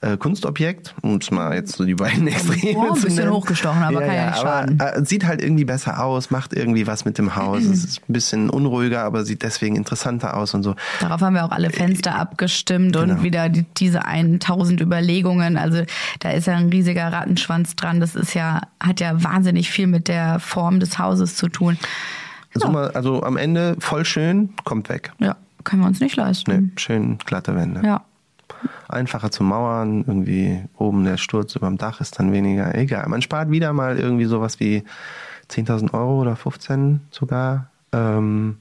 [0.06, 4.02] äh, Kunstobjekt, um es mal jetzt so die beiden Extreme oh, ein bisschen hochgestochen, aber
[4.02, 4.80] ja, kann ja, nicht schaden.
[4.80, 7.64] Aber, äh, sieht halt irgendwie besser aus, macht irgendwie was mit dem Haus.
[7.64, 10.76] es ist ein bisschen unruhiger, aber sieht deswegen interessanter aus und so.
[11.00, 13.16] Darauf haben wir auch alle Fenster äh, abgestimmt genau.
[13.16, 15.58] und wieder die, diese 1000 Überlegungen.
[15.58, 15.84] Also
[16.20, 18.00] da ist ja ein riesiger Rattenschwanz dran.
[18.00, 21.78] Das ist ja, hat ja wahnsinnig viel mit der Form des Hauses zu tun.
[22.54, 25.12] Also, mal, also am Ende voll schön, kommt weg.
[25.20, 26.52] Ja, können wir uns nicht leisten.
[26.52, 27.82] Nee, schön glatte Wände.
[27.84, 28.04] Ja
[28.88, 30.04] einfacher zu mauern.
[30.08, 32.76] Irgendwie oben der Sturz über dem Dach ist dann weniger.
[32.76, 33.08] Egal.
[33.08, 34.84] Man spart wieder mal irgendwie sowas wie
[35.50, 37.70] 10.000 Euro oder 15 sogar.
[37.92, 38.58] Ähm,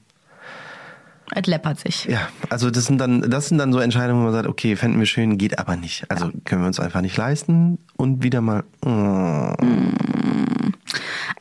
[1.33, 2.05] es läppert sich.
[2.05, 4.99] Ja, also das sind dann, das sind dann so Entscheidungen, wo man sagt, okay, fänden
[4.99, 6.09] wir schön, geht aber nicht.
[6.09, 6.31] Also ja.
[6.45, 8.63] können wir uns einfach nicht leisten und wieder mal.
[8.83, 10.73] Mm.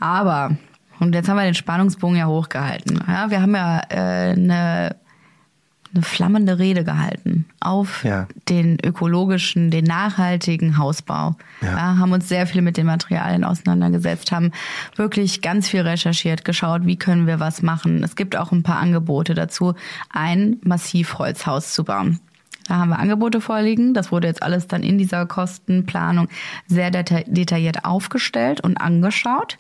[0.01, 0.57] Aber
[1.01, 3.03] und jetzt haben wir den Spannungsbogen ja hochgehalten.
[3.07, 4.97] Ja, wir haben ja äh, eine
[5.95, 8.27] eine flammende Rede gehalten auf ja.
[8.49, 11.37] den ökologischen, den nachhaltigen Hausbau.
[11.63, 11.69] Ja.
[11.69, 11.99] ja.
[11.99, 14.51] haben uns sehr viel mit den Materialien auseinandergesetzt, haben
[14.97, 18.03] wirklich ganz viel recherchiert, geschaut, wie können wir was machen.
[18.03, 19.75] Es gibt auch ein paar Angebote dazu,
[20.11, 22.21] ein Massivholzhaus zu bauen.
[22.69, 23.95] Da haben wir Angebote vorliegen.
[23.95, 26.29] Das wurde jetzt alles dann in dieser Kostenplanung
[26.67, 29.59] sehr deta detailliert aufgestellt und angeschaut.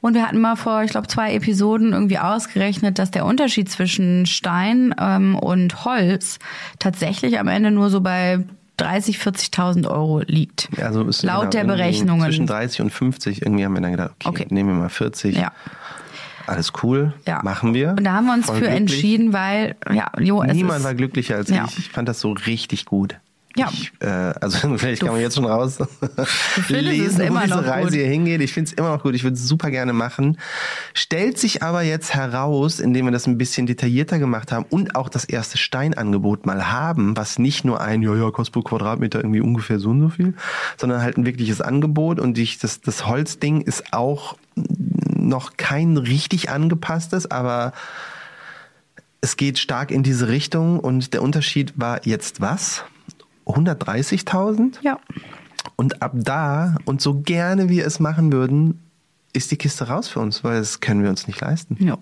[0.00, 4.26] Und wir hatten mal vor, ich glaube, zwei Episoden irgendwie ausgerechnet, dass der Unterschied zwischen
[4.26, 6.38] Stein ähm, und Holz
[6.78, 8.44] tatsächlich am Ende nur so bei
[8.76, 10.68] 30, 40.000 Euro liegt.
[10.80, 12.24] Also ist laut genau, der Berechnungen.
[12.24, 14.46] Zwischen 30 und 50 irgendwie haben wir dann gedacht, okay, okay.
[14.50, 15.36] nehmen wir mal 40.
[15.36, 15.52] Ja.
[16.46, 17.40] Alles cool, ja.
[17.42, 17.90] machen wir.
[17.90, 18.80] Und da haben wir uns Voll für glücklich.
[18.80, 21.64] entschieden, weil ja, jo, niemand war glücklicher als ja.
[21.66, 21.78] ich.
[21.78, 23.16] Ich fand das so richtig gut.
[23.56, 23.68] Ja.
[23.72, 25.78] Ich, äh, also vielleicht du, kann man jetzt schon raus
[26.68, 27.94] lesen, wo diese Reise gut.
[27.94, 28.40] hier hingeht.
[28.40, 29.14] Ich finde es immer noch gut.
[29.14, 30.38] Ich würde es super gerne machen.
[30.92, 35.08] Stellt sich aber jetzt heraus, indem wir das ein bisschen detaillierter gemacht haben und auch
[35.08, 39.40] das erste Steinangebot mal haben, was nicht nur ein, ja, ja, kostet pro Quadratmeter irgendwie
[39.40, 40.34] ungefähr so und so viel,
[40.76, 44.36] sondern halt ein wirkliches Angebot und ich, das, das Holzding ist auch
[45.28, 47.72] noch kein richtig angepasstes, aber
[49.20, 52.84] es geht stark in diese Richtung und der Unterschied war jetzt was?
[53.46, 54.76] 130.000?
[54.82, 54.98] Ja.
[55.76, 58.80] Und ab da, und so gerne wir es machen würden,
[59.32, 61.76] ist die Kiste raus für uns, weil das können wir uns nicht leisten.
[61.80, 61.98] Ja.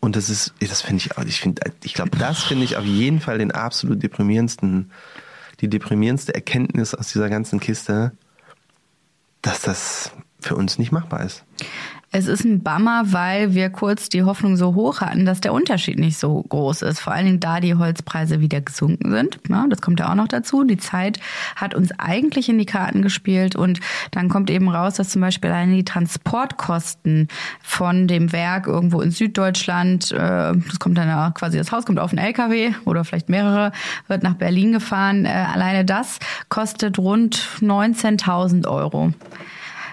[0.00, 3.20] Und das ist, das finde ich, ich finde, ich glaube, das finde ich auf jeden
[3.20, 4.90] Fall den absolut deprimierendsten,
[5.60, 8.12] die deprimierendste Erkenntnis aus dieser ganzen Kiste,
[9.42, 11.44] dass das für uns nicht machbar ist.
[12.10, 15.98] Es ist ein Bummer, weil wir kurz die Hoffnung so hoch hatten, dass der Unterschied
[15.98, 17.00] nicht so groß ist.
[17.00, 19.38] Vor allen Dingen da die Holzpreise wieder gesunken sind.
[19.50, 20.64] Ja, das kommt ja auch noch dazu.
[20.64, 21.20] Die Zeit
[21.54, 25.50] hat uns eigentlich in die Karten gespielt und dann kommt eben raus, dass zum Beispiel
[25.50, 27.28] alleine die Transportkosten
[27.62, 30.16] von dem Werk irgendwo in Süddeutschland, äh,
[30.54, 33.70] das kommt dann quasi, das Haus kommt auf einen LKW oder vielleicht mehrere,
[34.06, 35.26] wird nach Berlin gefahren.
[35.26, 39.12] Äh, alleine das kostet rund 19.000 Euro.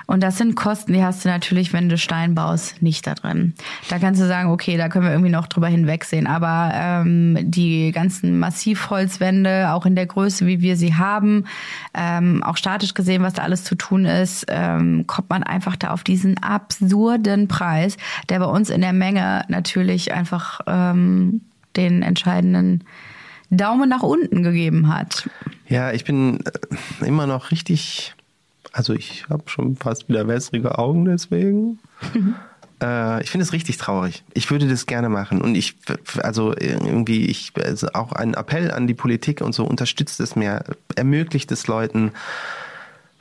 [0.08, 3.54] Und das sind Kosten, die hast du natürlich, wenn du Stein baust, nicht da drin.
[3.90, 6.28] Da kannst du sagen, okay, da können wir irgendwie noch drüber hinwegsehen.
[6.28, 11.46] Aber ähm, die ganzen Massivholzwände, auch in der Größe, wie wir sie haben,
[11.94, 15.92] ähm, auch statisch gesehen, was da alles zu tun ist, ähm, kommt man einfach da
[15.92, 17.98] auf diesen absurden Preis,
[18.30, 21.42] der bei uns in der Menge natürlich einfach ähm,
[21.76, 22.84] den entscheidenden
[23.50, 25.30] Daumen nach unten gegeben hat.
[25.68, 28.15] Ja, ich bin äh, immer noch richtig
[28.76, 31.80] also ich habe schon fast wieder wässrige Augen deswegen.
[32.14, 32.36] Mhm.
[32.84, 34.26] Äh, ich finde es richtig traurig.
[34.34, 35.42] Ich würde das gerne machen.
[35.42, 35.78] Und ich,
[36.22, 40.66] also irgendwie, ich, also auch ein Appell an die Politik und so, unterstützt es mehr,
[40.96, 42.12] ermöglicht es Leuten,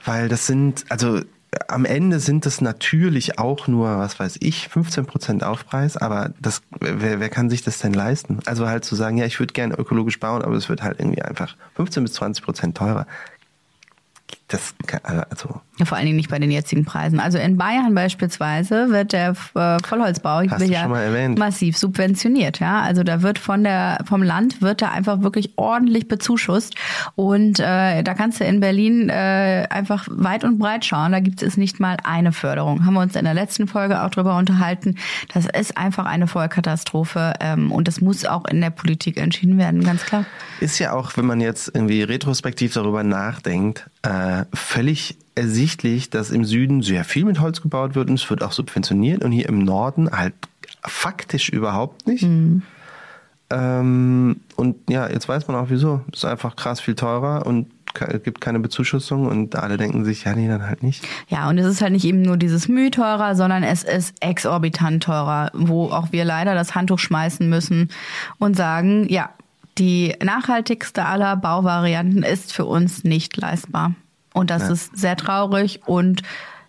[0.05, 1.21] weil das sind, also
[1.69, 7.21] am Ende sind es natürlich auch nur, was weiß ich, 15% Aufpreis, aber das, wer,
[7.21, 8.41] wer kann sich das denn leisten?
[8.45, 11.23] Also halt zu sagen, ja, ich würde gerne ökologisch bauen, aber es wird halt irgendwie
[11.23, 13.07] einfach 15 bis 20% teurer
[14.49, 14.75] das,
[15.29, 15.61] also.
[15.79, 17.19] Ja, vor allen Dingen nicht bei den jetzigen Preisen.
[17.19, 20.87] Also in Bayern beispielsweise wird der äh, Vollholzbau ja
[21.29, 22.61] massiv subventioniert.
[22.61, 26.75] Ja, also da wird von der vom Land wird da einfach wirklich ordentlich bezuschusst
[27.17, 31.13] und äh, da kannst du in Berlin äh, einfach weit und breit schauen.
[31.13, 32.85] Da gibt es nicht mal eine Förderung.
[32.85, 34.97] Haben wir uns in der letzten Folge auch drüber unterhalten.
[35.33, 39.83] Das ist einfach eine Vollkatastrophe ähm, und das muss auch in der Politik entschieden werden,
[39.83, 40.27] ganz klar.
[40.61, 46.45] Ist ja auch, wenn man jetzt irgendwie retrospektiv darüber nachdenkt, äh, völlig ersichtlich, dass im
[46.45, 49.59] Süden sehr viel mit Holz gebaut wird und es wird auch subventioniert und hier im
[49.59, 50.35] Norden halt
[50.83, 52.23] faktisch überhaupt nicht.
[52.23, 52.63] Mhm.
[53.51, 56.01] Ähm, und ja, jetzt weiß man auch wieso.
[56.13, 57.67] Es ist einfach krass viel teurer und
[58.01, 61.07] es gibt keine Bezuschussung und alle denken sich, ja, nee, dann halt nicht.
[61.29, 65.03] Ja, und es ist halt nicht eben nur dieses Mühe teurer, sondern es ist exorbitant
[65.03, 67.91] teurer, wo auch wir leider das Handtuch schmeißen müssen
[68.39, 69.31] und sagen, ja,
[69.79, 73.95] die nachhaltigste aller Bauvarianten ist für uns nicht leistbar.
[74.35, 74.73] Und das ja.
[74.73, 76.23] ist sehr traurig und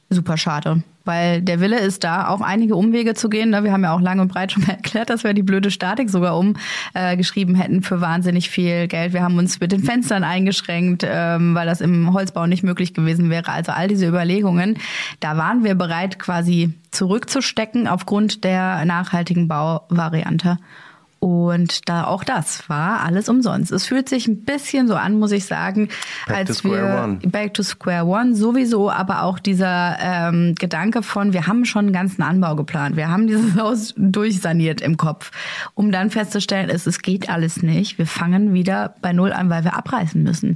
[0.09, 0.83] super schade.
[1.03, 3.51] Weil der Wille ist da, auch einige Umwege zu gehen.
[3.51, 3.63] Ne?
[3.63, 6.09] Wir haben ja auch lange und breit schon mal erklärt, dass wir die blöde Statik
[6.09, 9.13] sogar umgeschrieben äh, hätten für wahnsinnig viel Geld.
[9.13, 13.29] Wir haben uns mit den Fenstern eingeschränkt, ähm, weil das im Holzbau nicht möglich gewesen
[13.29, 13.51] wäre.
[13.51, 14.77] Also all diese Überlegungen,
[15.19, 20.57] da waren wir bereit, quasi zurückzustecken aufgrund der nachhaltigen Bauvariante.
[21.25, 23.71] Und da auch das war alles umsonst.
[23.71, 25.89] Es fühlt sich ein bisschen so an, muss ich sagen,
[26.27, 27.17] back als wir one.
[27.25, 31.93] Back to Square One sowieso, aber auch dieser ähm, Gedanke von, wir haben schon einen
[31.93, 35.31] ganzen Anbau geplant, wir haben dieses Haus durchsaniert im Kopf,
[35.73, 37.97] um dann festzustellen, es, es geht alles nicht.
[37.97, 40.53] Wir fangen wieder bei Null an, weil wir abreißen müssen.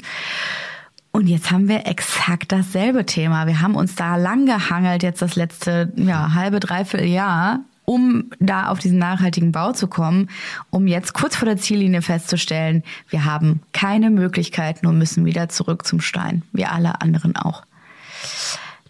[1.12, 3.48] Und jetzt haben wir exakt dasselbe Thema.
[3.48, 8.68] Wir haben uns da lang gehangelt, jetzt das letzte ja, halbe, dreiviertel Jahr um da
[8.68, 10.30] auf diesen nachhaltigen Bau zu kommen,
[10.70, 15.88] um jetzt kurz vor der Ziellinie festzustellen, wir haben keine Möglichkeiten und müssen wieder zurück
[15.88, 17.64] zum Stein, wie alle anderen auch.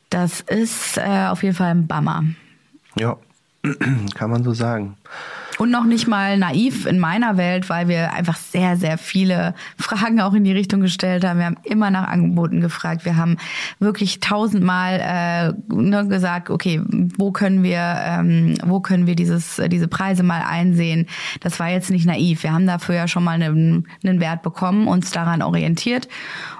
[0.09, 2.25] Das ist äh, auf jeden Fall ein Bummer.
[2.97, 3.15] Ja,
[4.15, 4.97] kann man so sagen.
[5.59, 10.21] Und noch nicht mal naiv in meiner Welt, weil wir einfach sehr, sehr viele Fragen
[10.21, 11.37] auch in die Richtung gestellt haben.
[11.37, 13.03] Wir haben immer nach Angeboten gefragt.
[13.03, 13.35] Wir haben
[13.77, 16.81] wirklich tausendmal äh, ne, gesagt, okay,
[17.17, 21.07] wo können wir, ähm, wo können wir dieses, diese Preise mal einsehen?
[21.41, 22.43] Das war jetzt nicht naiv.
[22.43, 26.07] Wir haben dafür ja schon mal einen, einen Wert bekommen, uns daran orientiert.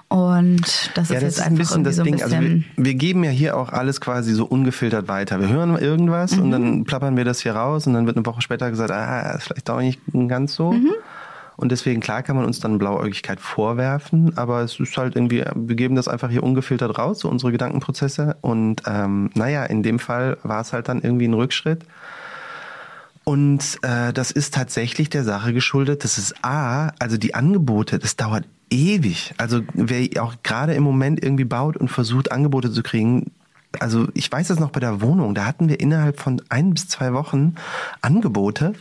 [0.09, 2.21] Und das ja, ist das jetzt ist ein bisschen das so Ding.
[2.21, 5.39] Also wir, wir, geben ja hier auch alles quasi so ungefiltert weiter.
[5.39, 6.43] Wir hören irgendwas mhm.
[6.43, 9.35] und dann plappern wir das hier raus und dann wird eine Woche später gesagt, ah,
[9.37, 10.71] ist vielleicht doch nicht ganz so.
[10.71, 10.93] Mhm.
[11.57, 15.75] Und deswegen, klar kann man uns dann Blauäugigkeit vorwerfen, aber es ist halt irgendwie, wir
[15.75, 18.37] geben das einfach hier ungefiltert raus, so unsere Gedankenprozesse.
[18.41, 21.83] Und ähm, naja, in dem Fall war es halt dann irgendwie ein Rückschritt.
[23.25, 26.03] Und äh, das ist tatsächlich der Sache geschuldet.
[26.03, 29.33] Das ist A, also die Angebote, das dauert ewig.
[29.37, 33.31] Also wer auch gerade im Moment irgendwie baut und versucht, Angebote zu kriegen,
[33.79, 36.87] also ich weiß das noch bei der Wohnung, da hatten wir innerhalb von ein bis
[36.87, 37.55] zwei Wochen
[38.01, 38.73] Angebote.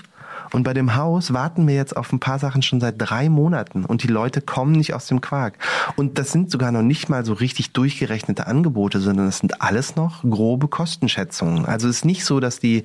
[0.51, 3.85] Und bei dem Haus warten wir jetzt auf ein paar Sachen schon seit drei Monaten
[3.85, 5.59] und die Leute kommen nicht aus dem Quark.
[5.97, 9.97] Und das sind sogar noch nicht mal so richtig durchgerechnete Angebote, sondern das sind alles
[9.97, 11.67] noch grobe Kostenschätzungen.
[11.67, 12.85] Also es ist nicht so, dass die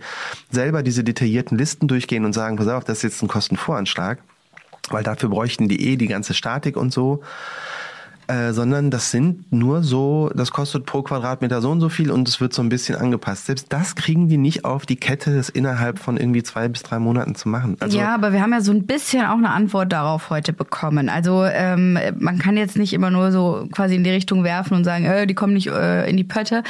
[0.52, 4.20] selber diese detaillierten Listen durchgehen und sagen, pass auf, das ist jetzt ein Kostenvoranschlag,
[4.90, 7.22] weil dafür bräuchten die eh die ganze Statik und so.
[8.28, 12.28] Äh, sondern das sind nur so, das kostet pro Quadratmeter so und so viel und
[12.28, 13.48] es wird so ein bisschen angepasst.
[13.48, 17.00] Selbst das kriegen die nicht auf die Kette, das innerhalb von irgendwie zwei bis drei
[17.00, 17.76] Monaten zu machen.
[17.80, 21.10] Also ja, aber wir haben ja so ein bisschen auch eine Antwort darauf heute bekommen.
[21.10, 24.84] Also ähm, man kann jetzt nicht immer nur so quasi in die Richtung werfen und
[24.84, 26.64] sagen, äh, die kommen nicht äh, in die Pötte.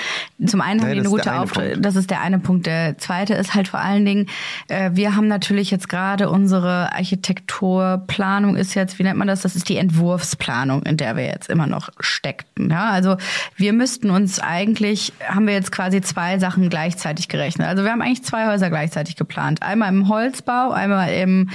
[0.43, 1.85] Zum einen haben die eine gute Auftritt.
[1.85, 2.65] Das ist der eine Punkt.
[2.65, 4.27] Der zweite ist halt vor allen Dingen,
[4.69, 9.41] äh, wir haben natürlich jetzt gerade unsere Architekturplanung ist jetzt, wie nennt man das?
[9.41, 12.69] Das ist die Entwurfsplanung, in der wir jetzt jetzt immer noch steckten.
[12.69, 13.17] Ja, also
[13.57, 17.67] wir müssten uns eigentlich, haben wir jetzt quasi zwei Sachen gleichzeitig gerechnet.
[17.67, 19.61] Also wir haben eigentlich zwei Häuser gleichzeitig geplant.
[19.61, 21.49] Einmal im Holzbau, einmal im,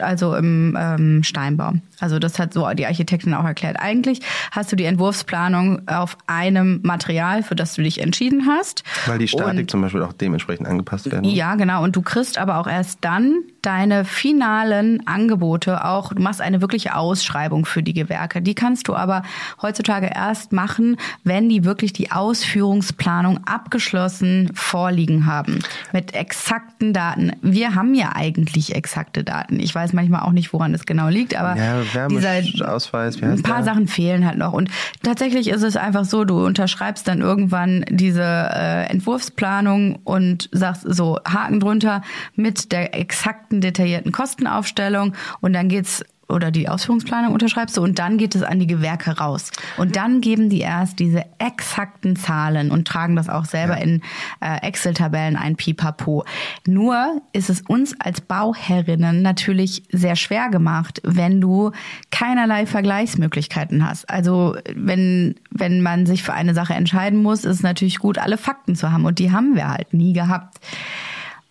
[0.00, 1.74] also im ähm, Steinbau.
[2.02, 3.76] Also das hat so die Architektin auch erklärt.
[3.78, 8.82] Eigentlich hast du die Entwurfsplanung auf einem Material, für das du dich entschieden hast.
[9.06, 11.24] Weil die Statik und, zum Beispiel auch dementsprechend angepasst werden.
[11.24, 11.82] Ja, genau.
[11.82, 16.96] Und du kriegst aber auch erst dann deine finalen Angebote auch, du machst eine wirkliche
[16.96, 18.42] Ausschreibung für die Gewerke.
[18.42, 19.22] Die kannst du aber
[19.60, 25.60] heutzutage erst machen, wenn die wirklich die Ausführungsplanung abgeschlossen vorliegen haben.
[25.92, 27.32] Mit exakten Daten.
[27.40, 29.60] Wir haben ja eigentlich exakte Daten.
[29.60, 33.40] Ich weiß manchmal auch nicht, woran es genau liegt, aber ja, dieser Ausweis, wie heißt
[33.40, 33.64] ein paar der?
[33.64, 34.52] Sachen fehlen halt noch.
[34.52, 34.70] Und
[35.02, 41.18] tatsächlich ist es einfach so, du unterschreibst dann irgendwann diese äh, Entwurfsplanung und sagst so
[41.26, 42.02] Haken drunter
[42.34, 48.18] mit der exakten detaillierten Kostenaufstellung und dann geht's oder die Ausführungsplanung unterschreibst du und dann
[48.18, 49.50] geht es an die Gewerke raus.
[49.76, 53.84] Und dann geben die erst diese exakten Zahlen und tragen das auch selber ja.
[53.84, 54.02] in
[54.40, 56.24] äh, Excel-Tabellen ein Pipapo.
[56.66, 61.72] Nur ist es uns als Bauherrinnen natürlich sehr schwer gemacht, wenn du
[62.10, 64.08] keinerlei Vergleichsmöglichkeiten hast.
[64.08, 68.38] Also wenn, wenn man sich für eine Sache entscheiden muss, ist es natürlich gut, alle
[68.38, 70.58] Fakten zu haben und die haben wir halt nie gehabt.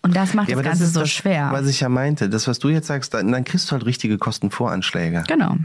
[0.04, 1.50] Und das macht ja, das Ganze das so das, schwer.
[1.52, 4.18] Was ich ja meinte, das, was du jetzt sagst, dann, dann kriegst du halt richtige
[4.18, 5.24] Kostenvoranschläge.
[5.28, 5.56] Genau.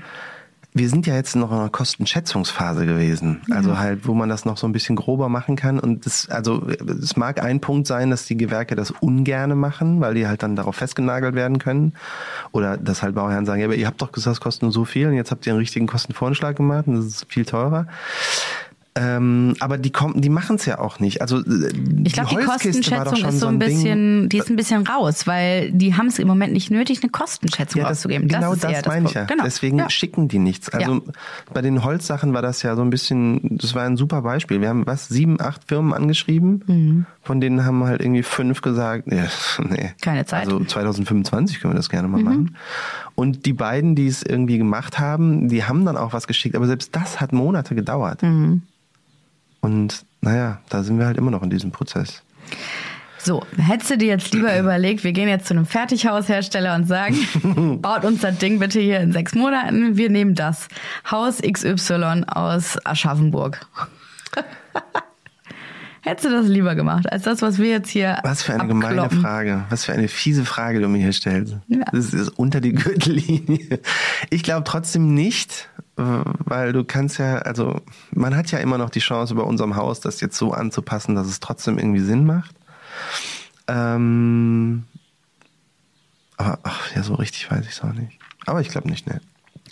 [0.75, 3.79] Wir sind ja jetzt noch in einer Kostenschätzungsphase gewesen, also ja.
[3.79, 5.81] halt, wo man das noch so ein bisschen grober machen kann.
[5.81, 10.13] Und das, also es mag ein Punkt sein, dass die Gewerke das ungerne machen, weil
[10.13, 11.95] die halt dann darauf festgenagelt werden können.
[12.53, 14.85] Oder dass halt Bauherren sagen, ja, aber ihr habt doch gesagt, es kostet nur so
[14.85, 17.87] viel und jetzt habt ihr einen richtigen Kostenvoranschlag gemacht und das ist viel teurer.
[18.99, 21.21] Ähm, aber die kommen, die machen es ja auch nicht.
[21.21, 21.71] Also äh,
[22.05, 24.29] ich glaube, die, die Kostenschätzung ist so ein bisschen, Ding.
[24.31, 27.83] die ist ein bisschen raus, weil die haben es im Moment nicht nötig, eine Kostenschätzung
[27.83, 28.27] ja, rauszugeben.
[28.27, 29.25] Genau das, das meine ich ja.
[29.25, 29.45] Genau.
[29.45, 29.91] Deswegen ja.
[29.91, 30.71] schicken die nichts.
[30.71, 31.01] Also ja.
[31.53, 34.63] bei den Holzsachen war das ja so ein bisschen, das war ein super Beispiel.
[34.63, 37.07] Wir haben was sieben, acht Firmen angeschrieben, mhm.
[37.23, 39.27] von denen haben halt irgendwie fünf gesagt, ja,
[39.69, 40.47] nee, keine Zeit.
[40.47, 42.25] Also 2025 können wir das gerne mal mhm.
[42.25, 42.57] machen.
[43.15, 46.67] Und die beiden, die es irgendwie gemacht haben, die haben dann auch was geschickt, aber
[46.67, 48.23] selbst das hat Monate gedauert.
[48.23, 48.63] Mhm.
[49.67, 52.23] Und naja, da sind wir halt immer noch in diesem Prozess.
[53.19, 57.81] So, hättest du dir jetzt lieber überlegt, wir gehen jetzt zu einem Fertighaushersteller und sagen,
[57.83, 60.69] baut uns das Ding bitte hier in sechs Monaten, wir nehmen das
[61.11, 63.67] Haus XY aus Aschaffenburg.
[66.07, 68.21] Hättest du das lieber gemacht, als das, was wir jetzt hier.
[68.23, 68.91] Was für eine abkloppen.
[68.91, 69.65] gemeine Frage.
[69.71, 71.57] Was für eine fiese Frage du mir hier stellst.
[71.67, 71.85] Ja.
[71.91, 73.81] Das ist unter die Gürtellinie.
[74.31, 77.81] Ich glaube trotzdem nicht, weil du kannst ja, also
[78.13, 81.27] man hat ja immer noch die Chance bei unserem Haus, das jetzt so anzupassen, dass
[81.27, 82.55] es trotzdem irgendwie Sinn macht.
[83.67, 84.85] Ähm,
[86.37, 88.17] aber ach, ja, so richtig weiß ich es auch nicht.
[88.47, 89.21] Aber ich glaube nicht, ne.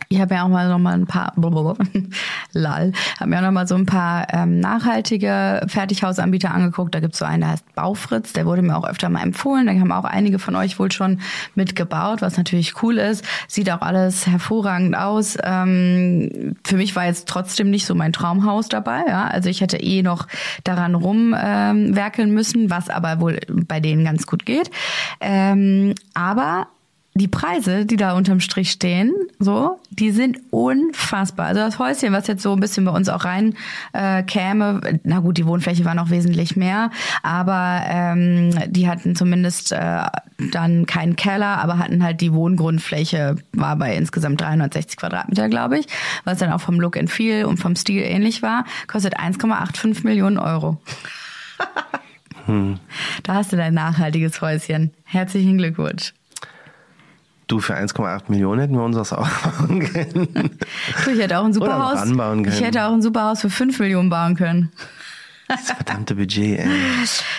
[0.09, 1.32] Ich habe ja auch mal noch mal ein paar,
[2.53, 6.95] lal, habe mir auch noch mal so ein paar ähm, nachhaltige Fertighausanbieter angeguckt.
[6.95, 9.66] Da gibt's so einen, der heißt Baufritz, der wurde mir auch öfter mal empfohlen.
[9.66, 11.20] Da haben auch einige von euch wohl schon
[11.55, 13.24] mitgebaut, was natürlich cool ist.
[13.49, 15.36] Sieht auch alles hervorragend aus.
[15.42, 19.03] Ähm, für mich war jetzt trotzdem nicht so mein Traumhaus dabei.
[19.09, 19.26] Ja?
[19.26, 20.26] Also ich hätte eh noch
[20.64, 24.70] daran rumwerkeln ähm, müssen, was aber wohl bei denen ganz gut geht.
[25.20, 26.68] Ähm, aber
[27.17, 31.47] die Preise, die da unterm Strich stehen, so, die sind unfassbar.
[31.47, 33.55] Also das Häuschen, was jetzt so ein bisschen bei uns auch rein
[33.93, 36.91] äh, käme, na gut, die Wohnfläche war noch wesentlich mehr,
[37.23, 40.03] aber ähm, die hatten zumindest äh,
[40.51, 45.87] dann keinen Keller, aber hatten halt die Wohngrundfläche, war bei insgesamt 360 Quadratmeter, glaube ich,
[46.25, 50.39] was dann auch vom Look and Feel und vom Stil ähnlich war, kostet 1,85 Millionen
[50.39, 50.79] Euro.
[52.47, 52.81] hm.
[53.23, 54.91] Da hast du dein nachhaltiges Häuschen.
[55.05, 56.12] Herzlichen Glückwunsch.
[57.47, 60.28] Du, für 1,8 Millionen hätten wir unseres auch bauen können.
[61.05, 61.99] Du, ich hätte auch ein Superhaus.
[61.99, 62.57] Anbauen können.
[62.57, 64.72] Ich hätte auch ein Superhaus für 5 Millionen bauen können.
[65.47, 66.68] Das verdammte Budget, ey.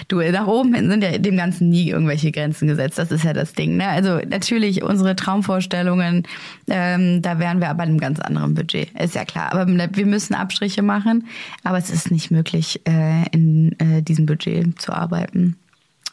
[0.07, 2.99] Du, nach oben hin sind ja dem Ganzen nie irgendwelche Grenzen gesetzt.
[2.99, 3.77] Das ist ja das Ding.
[3.77, 3.87] Ne?
[3.87, 6.23] Also natürlich unsere Traumvorstellungen,
[6.67, 8.91] ähm, da wären wir aber in einem ganz anderen Budget.
[8.99, 9.51] Ist ja klar.
[9.51, 11.27] Aber wir müssen Abstriche machen.
[11.63, 15.57] Aber es ist nicht möglich, äh, in äh, diesem Budget zu arbeiten.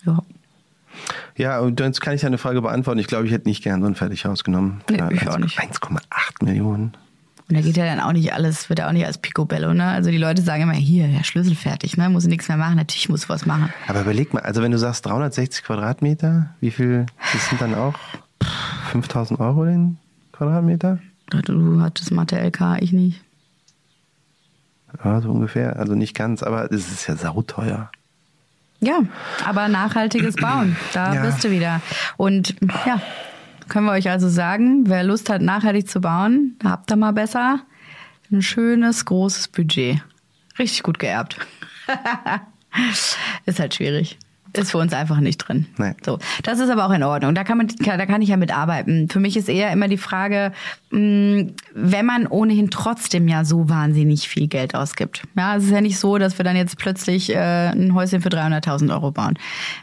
[0.06, 0.22] Ja.
[1.36, 2.98] Ja, und jetzt kann ich deine Frage beantworten.
[2.98, 4.82] Ich glaube, ich hätte nicht gern so ein Fertighaus genommen.
[4.90, 5.58] Nee, ja, ich auch nicht.
[5.58, 6.92] 1,8 Millionen.
[7.48, 9.88] Und da geht ja dann auch nicht alles, wird ja auch nicht als Picobello, ne?
[9.88, 12.08] Also die Leute sagen immer, hier, der Schlüssel fertig, ne?
[12.08, 13.72] Muss nichts mehr machen, natürlich muss was machen.
[13.88, 17.94] Aber überleg mal, also wenn du sagst 360 Quadratmeter, wie viel, das sind dann auch
[18.92, 19.98] 5000 Euro den
[20.32, 20.98] Quadratmeter?
[21.28, 23.20] Du hattest Mathe-LK, ich nicht.
[25.02, 25.76] Ja, so ungefähr.
[25.76, 27.90] Also nicht ganz, aber es ist ja sauteuer.
[28.82, 29.00] Ja,
[29.46, 31.22] aber nachhaltiges Bauen, da ja.
[31.22, 31.80] bist du wieder.
[32.16, 33.00] Und ja,
[33.68, 37.60] können wir euch also sagen, wer Lust hat, nachhaltig zu bauen, habt ihr mal besser
[38.30, 40.02] ein schönes, großes Budget.
[40.58, 41.36] Richtig gut geerbt.
[43.46, 44.18] Ist halt schwierig
[44.54, 45.66] ist für uns einfach nicht drin.
[45.78, 45.94] Nee.
[46.04, 47.34] So, das ist aber auch in Ordnung.
[47.34, 49.08] Da kann man, da kann ich ja mitarbeiten.
[49.08, 50.52] Für mich ist eher immer die Frage,
[50.92, 55.22] wenn man ohnehin trotzdem ja so wahnsinnig viel Geld ausgibt.
[55.36, 58.28] Ja, es ist ja nicht so, dass wir dann jetzt plötzlich äh, ein Häuschen für
[58.28, 59.38] 300.000 Euro bauen.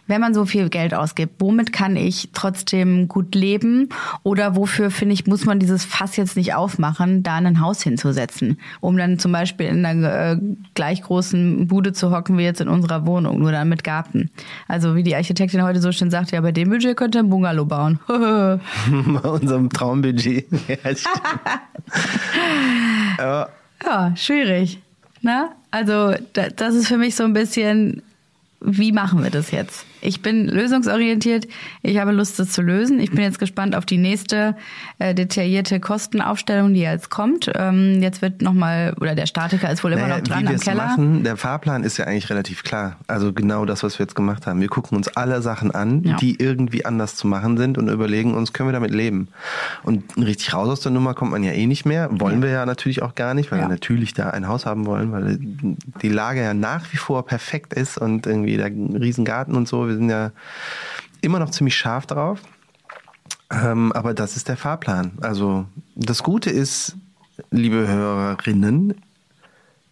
[0.05, 3.89] Wenn man so viel Geld ausgibt, womit kann ich trotzdem gut leben?
[4.21, 8.59] Oder wofür finde ich, muss man dieses Fass jetzt nicht aufmachen, da ein Haus hinzusetzen,
[8.79, 10.37] um dann zum Beispiel in einer äh,
[10.75, 14.29] gleich großen Bude zu hocken wie jetzt in unserer Wohnung, nur dann mit Garten.
[14.67, 17.65] Also wie die Architektin heute so schön sagt, ja, bei dem Budget könnte ein Bungalow
[17.65, 17.99] bauen.
[18.07, 20.47] bei unserem Traumbudget.
[23.17, 23.49] ja.
[23.85, 24.79] ja, schwierig.
[25.21, 25.55] Na?
[25.71, 28.01] Also das ist für mich so ein bisschen,
[28.61, 29.85] wie machen wir das jetzt?
[30.01, 31.47] Ich bin lösungsorientiert.
[31.81, 32.99] Ich habe Lust, das zu lösen.
[32.99, 34.55] Ich bin jetzt gespannt auf die nächste
[34.99, 37.51] äh, detaillierte Kostenaufstellung, die jetzt kommt.
[37.55, 40.59] Ähm, jetzt wird nochmal, oder der Statiker ist wohl immer Naja, noch dran wie am
[40.59, 40.85] Keller.
[40.87, 42.97] machen, der Fahrplan ist ja eigentlich relativ klar.
[43.07, 44.61] Also genau das, was wir jetzt gemacht haben.
[44.61, 46.15] Wir gucken uns alle Sachen an, Ja.
[46.17, 49.27] die irgendwie anders zu machen sind und überlegen uns, können wir damit leben?
[49.83, 52.09] Und richtig raus aus der Nummer kommt man ja eh nicht mehr.
[52.11, 53.65] Wollen wir ja natürlich auch gar nicht, weil Ja.
[53.65, 55.37] wir natürlich da ein Haus haben wollen, weil
[56.01, 59.88] die Lage ja nach wie vor perfekt ist und irgendwie der Riesengarten und so.
[59.89, 60.31] Wir sind ja
[61.21, 62.39] immer noch ziemlich scharf drauf.
[63.51, 65.13] Ähm, aber das ist der Fahrplan.
[65.21, 65.65] Also
[65.95, 66.95] das Gute ist,
[67.51, 68.93] liebe Hörerinnen,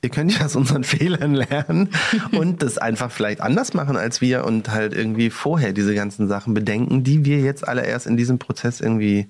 [0.02, 1.90] ihr könnt ja aus unseren Fehlern lernen
[2.32, 6.54] und das einfach vielleicht anders machen als wir und halt irgendwie vorher diese ganzen Sachen
[6.54, 9.28] bedenken, die wir jetzt alle erst in diesem Prozess irgendwie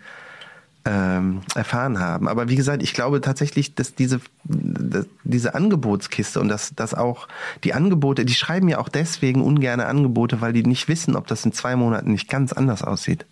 [0.87, 2.27] ähm, erfahren haben.
[2.27, 7.27] Aber wie gesagt, ich glaube tatsächlich, dass diese, dass diese Angebotskiste und dass, dass auch
[7.63, 11.43] die Angebote, die schreiben ja auch deswegen ungerne Angebote, weil die nicht wissen, ob das
[11.45, 13.25] in zwei Monaten nicht ganz anders aussieht.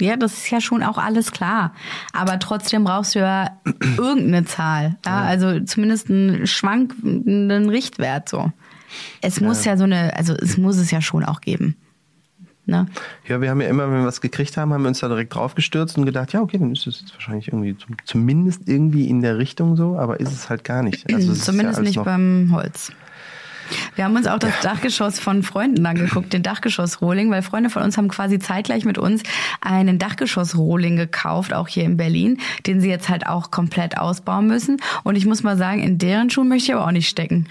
[0.00, 1.74] Ja, das ist ja schon auch alles klar.
[2.12, 3.58] Aber trotzdem brauchst du ja
[3.96, 4.96] irgendeine Zahl.
[5.04, 8.52] Ja, also zumindest einen schwankenden Richtwert so.
[9.20, 11.76] Es muss ja so eine, also es muss es ja schon auch geben.
[12.68, 12.86] Ne?
[13.26, 15.34] Ja, wir haben ja immer, wenn wir was gekriegt haben, haben wir uns da direkt
[15.34, 19.22] draufgestürzt und gedacht, ja, okay, dann ist es jetzt wahrscheinlich irgendwie zum, zumindest irgendwie in
[19.22, 21.10] der Richtung so, aber ist es halt gar nicht.
[21.10, 22.92] Also ja Zumindest alles nicht beim Holz.
[23.96, 27.96] Wir haben uns auch das Dachgeschoss von Freunden angeguckt, den Dachgeschoss-Rohling, weil Freunde von uns
[27.96, 29.22] haben quasi zeitgleich mit uns
[29.60, 34.78] einen Dachgeschoss-Rohling gekauft, auch hier in Berlin, den sie jetzt halt auch komplett ausbauen müssen.
[35.04, 37.46] Und ich muss mal sagen, in deren Schuhen möchte ich aber auch nicht stecken.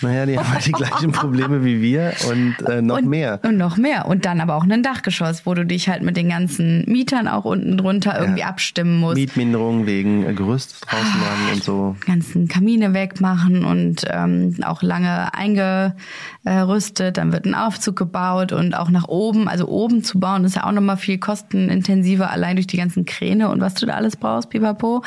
[0.00, 3.40] Naja, die haben halt die gleichen Probleme wie wir und äh, noch und, mehr.
[3.44, 4.06] Und noch mehr.
[4.06, 7.44] Und dann aber auch ein Dachgeschoss, wo du dich halt mit den ganzen Mietern auch
[7.44, 8.46] unten drunter irgendwie Ja.
[8.48, 9.16] abstimmen musst.
[9.16, 11.96] Mietminderung wegen äh, Gerüst draußen dran und so.
[12.04, 15.94] ganzen Kamine wegmachen und ähm, auch lange einge,
[16.44, 17.16] eingerüstet.
[17.16, 19.48] Dann wird ein Aufzug gebaut und auch nach oben.
[19.48, 23.48] Also oben zu bauen ist ja auch nochmal viel kostenintensiver, allein durch die ganzen Kräne
[23.48, 25.02] und was du da alles brauchst, pipapo.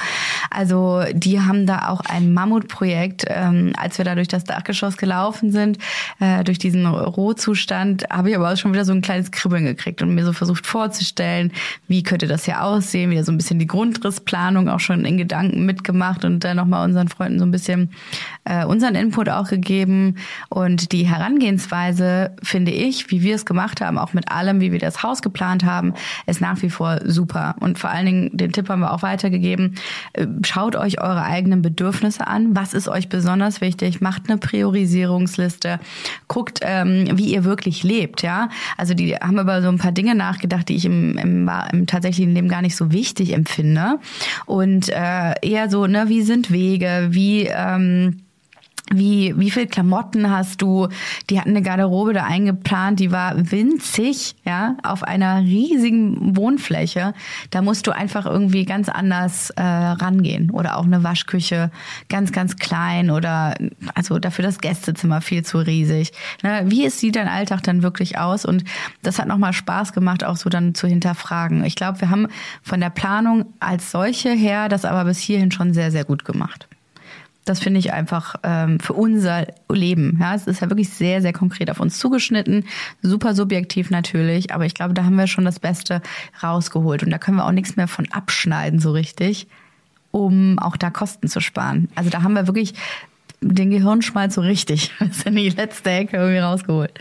[0.49, 3.25] Also die haben da auch ein Mammutprojekt.
[3.27, 5.77] Ähm, als wir da durch das Dachgeschoss gelaufen sind,
[6.19, 10.01] äh, durch diesen Rohzustand, habe ich aber auch schon wieder so ein kleines Kribbeln gekriegt
[10.01, 11.51] und mir so versucht vorzustellen,
[11.87, 15.65] wie könnte das hier aussehen, wieder so ein bisschen die Grundrissplanung auch schon in Gedanken
[15.65, 17.91] mitgemacht und dann nochmal unseren Freunden so ein bisschen
[18.45, 20.15] äh, unseren Input auch gegeben.
[20.49, 21.24] Und die Herangehensweise,
[22.43, 25.63] finde ich, wie wir es gemacht haben, auch mit allem, wie wir das Haus geplant
[25.63, 25.93] haben,
[26.25, 27.55] ist nach wie vor super.
[27.59, 29.75] Und vor allen Dingen, den Tipp haben wir auch weitergegeben,
[30.13, 32.55] äh, schaut euch eure eigenen Bedürfnisse an.
[32.55, 34.01] Was ist euch besonders wichtig?
[34.01, 35.79] Macht eine Priorisierungsliste.
[36.27, 38.49] Guckt, ähm, wie ihr wirklich lebt, ja.
[38.77, 42.33] Also die haben über so ein paar Dinge nachgedacht, die ich im, im, im tatsächlichen
[42.33, 43.99] Leben gar nicht so wichtig empfinde.
[44.45, 48.24] Und äh, eher so, ne, wie sind Wege, wie ähm,
[48.93, 50.89] wie, wie viel Klamotten hast du?
[51.29, 57.15] Die hatten eine Garderobe da eingeplant, die war winzig, ja, auf einer riesigen Wohnfläche.
[57.49, 60.51] Da musst du einfach irgendwie ganz anders äh, rangehen.
[60.51, 61.71] Oder auch eine Waschküche
[62.09, 63.55] ganz, ganz klein oder
[63.95, 66.11] also dafür das Gästezimmer viel zu riesig.
[66.43, 68.45] Ne, wie sieht dein Alltag dann wirklich aus?
[68.45, 68.63] Und
[69.01, 71.63] das hat nochmal Spaß gemacht, auch so dann zu hinterfragen.
[71.65, 72.27] Ich glaube, wir haben
[72.61, 76.67] von der Planung als solche her das aber bis hierhin schon sehr, sehr gut gemacht.
[77.45, 80.17] Das finde ich einfach ähm, für unser Leben.
[80.19, 82.65] Ja, es ist ja wirklich sehr, sehr konkret auf uns zugeschnitten,
[83.01, 86.01] super subjektiv natürlich, aber ich glaube, da haben wir schon das Beste
[86.41, 89.47] rausgeholt und da können wir auch nichts mehr von abschneiden so richtig,
[90.09, 91.89] um auch da Kosten zu sparen.
[91.93, 92.73] Also da haben wir wirklich
[93.41, 96.99] den Gehirnschmalz so richtig bis in die letzte Ecke irgendwie rausgeholt.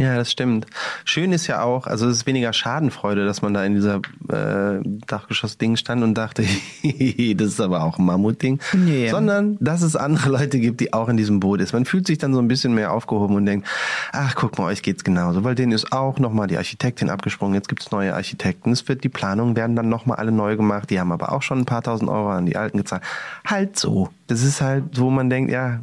[0.00, 0.66] Ja, das stimmt.
[1.04, 4.80] Schön ist ja auch, also es ist weniger Schadenfreude, dass man da in dieser äh,
[5.06, 6.42] Dachgeschoss-Ding stand und dachte,
[6.82, 8.60] das ist aber auch ein Mammutding.
[8.72, 9.10] Nee.
[9.10, 11.74] Sondern, dass es andere Leute gibt, die auch in diesem Boot ist.
[11.74, 13.68] Man fühlt sich dann so ein bisschen mehr aufgehoben und denkt,
[14.12, 15.44] ach, guck mal, euch geht's genauso.
[15.44, 17.54] Weil denen ist auch nochmal die Architektin abgesprungen.
[17.54, 18.72] Jetzt gibt's neue Architekten.
[18.72, 20.88] Es wird, die Planungen werden dann nochmal alle neu gemacht.
[20.88, 23.02] Die haben aber auch schon ein paar tausend Euro an die Alten gezahlt.
[23.44, 24.08] Halt so.
[24.28, 25.80] Das ist halt, wo man denkt, ja,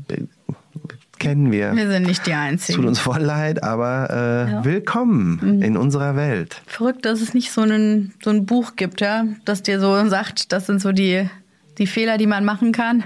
[1.20, 1.76] kennen wir.
[1.76, 2.86] Wir sind nicht die Tut Einzigen.
[2.88, 4.66] uns voll leid, aber äh, Ja.
[4.66, 6.62] willkommen in unserer Welt.
[6.66, 10.52] Verrückt, dass es nicht so, einen, so ein Buch gibt, ja, das dir so sagt,
[10.52, 11.30] das sind so die,
[11.78, 13.04] die Fehler, die man machen kann.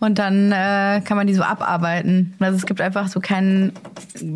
[0.00, 2.34] Und dann äh, kann man die so abarbeiten.
[2.40, 3.72] Also es gibt einfach so keinen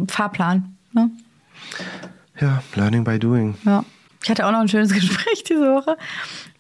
[0.08, 0.74] Fahrplan.
[0.92, 1.10] Ne?
[2.40, 3.54] Ja, Learning by Doing.
[3.64, 3.84] Ja.
[4.22, 5.96] Ich hatte auch noch ein schönes Gespräch diese Woche.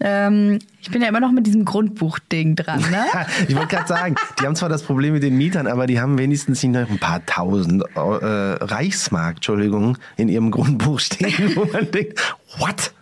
[0.00, 3.04] Ähm, ich bin ja immer noch mit diesem Grundbuchding dran, ne?
[3.48, 6.18] Ich wollte gerade sagen, die haben zwar das Problem mit den Mietern, aber die haben
[6.18, 11.90] wenigstens nicht noch ein paar tausend äh, Reichsmark, Entschuldigung, in ihrem Grundbuch stehen, wo man
[11.90, 12.92] denkt, what?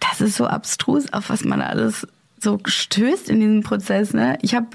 [0.00, 2.06] Das ist so abstrus, auf was man alles
[2.44, 4.14] so stößt in diesem Prozess.
[4.14, 4.38] Ne?
[4.42, 4.66] Ich habe,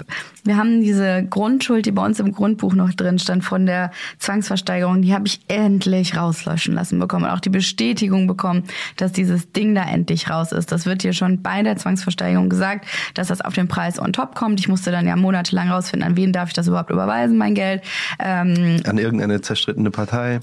[0.44, 5.02] wir haben diese Grundschuld, die bei uns im Grundbuch noch drin stand von der Zwangsversteigerung,
[5.02, 8.64] die habe ich endlich rauslöschen lassen bekommen und auch die Bestätigung bekommen,
[8.96, 10.72] dass dieses Ding da endlich raus ist.
[10.72, 14.34] Das wird hier schon bei der Zwangsversteigerung gesagt, dass das auf den Preis on top
[14.34, 14.60] kommt.
[14.60, 17.82] Ich musste dann ja monatelang rausfinden, an wen darf ich das überhaupt überweisen, mein Geld.
[18.18, 20.40] Ähm, an irgendeine zerstrittene Partei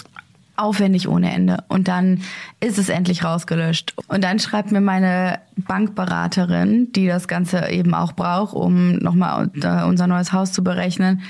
[0.58, 1.64] aufwendig ohne Ende.
[1.68, 2.22] Und dann
[2.60, 3.94] ist es endlich rausgelöscht.
[4.08, 9.50] Und dann schreibt mir meine Bankberaterin, die das Ganze eben auch braucht, um nochmal
[9.86, 11.22] unser neues Haus zu berechnen.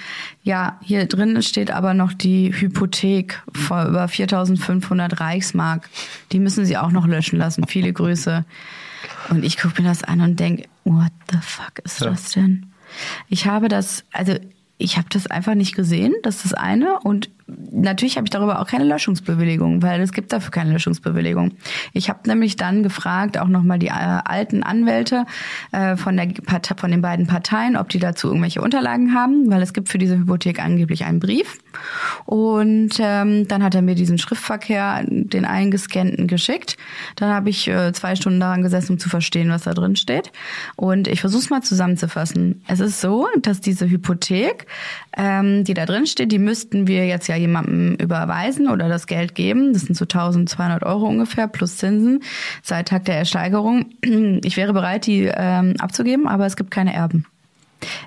[0.43, 5.89] Ja, hier drin steht aber noch die Hypothek vor über 4500 Reichsmark.
[6.31, 7.65] Die müssen sie auch noch löschen lassen.
[7.67, 8.45] Viele Grüße.
[9.29, 12.09] Und ich gucke mir das an und denke, what the fuck ist ja.
[12.09, 12.67] das denn?
[13.27, 14.33] Ich habe das, also
[14.77, 16.99] ich habe das einfach nicht gesehen, das ist das eine.
[16.99, 21.53] Und natürlich habe ich darüber auch keine Löschungsbewilligung, weil es gibt dafür keine Löschungsbewilligung.
[21.93, 25.25] Ich habe nämlich dann gefragt, auch nochmal die äh, alten Anwälte
[25.71, 26.27] äh, von, der
[26.75, 30.17] von den beiden Parteien, ob die dazu irgendwelche Unterlagen haben, weil es gibt für diese
[30.17, 31.57] Hypothek angeblich einen Brief.
[32.25, 36.77] Und ähm, dann hat er mir diesen Schriftverkehr, den eingescannten, geschickt.
[37.15, 40.31] Dann habe ich äh, zwei Stunden daran gesessen, um zu verstehen, was da drin steht.
[40.75, 42.63] Und ich versuche es mal zusammenzufassen.
[42.67, 44.65] Es ist so, dass diese Hypothek,
[45.15, 49.35] ähm, die da drin steht, die müssten wir jetzt ja jemandem überweisen oder das Geld
[49.35, 49.73] geben.
[49.73, 52.23] Das sind so 1200 Euro ungefähr plus Zinsen
[52.61, 53.85] seit Tag der Ersteigerung.
[54.43, 57.25] Ich wäre bereit, die ähm, abzugeben, aber es gibt keine Erben.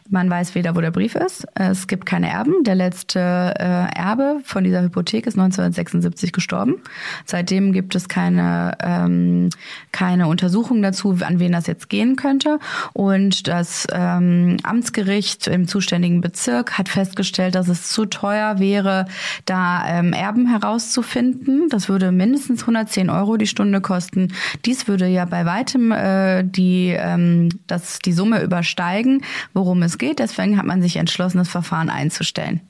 [0.08, 1.46] Man weiß weder, wo der Brief ist.
[1.54, 2.64] Es gibt keine Erben.
[2.64, 6.76] Der letzte äh, Erbe von dieser Hypothek ist 1976 gestorben.
[7.24, 9.50] Seitdem gibt es keine, ähm,
[9.92, 12.58] keine Untersuchung dazu, an wen das jetzt gehen könnte.
[12.92, 19.06] Und das ähm, Amtsgericht im zuständigen Bezirk hat festgestellt, dass es zu teuer wäre,
[19.44, 21.68] da ähm, Erben herauszufinden.
[21.68, 24.32] Das würde mindestens 110 Euro die Stunde kosten.
[24.64, 29.22] Dies würde ja bei weitem äh, die, ähm, das, die Summe übersteigen,
[29.60, 30.18] worum es geht.
[30.18, 32.60] Deswegen hat man sich entschlossen, das Verfahren einzustellen.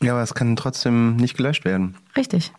[0.00, 1.96] Ja, aber es kann trotzdem nicht gelöscht werden.
[2.16, 2.52] Richtig.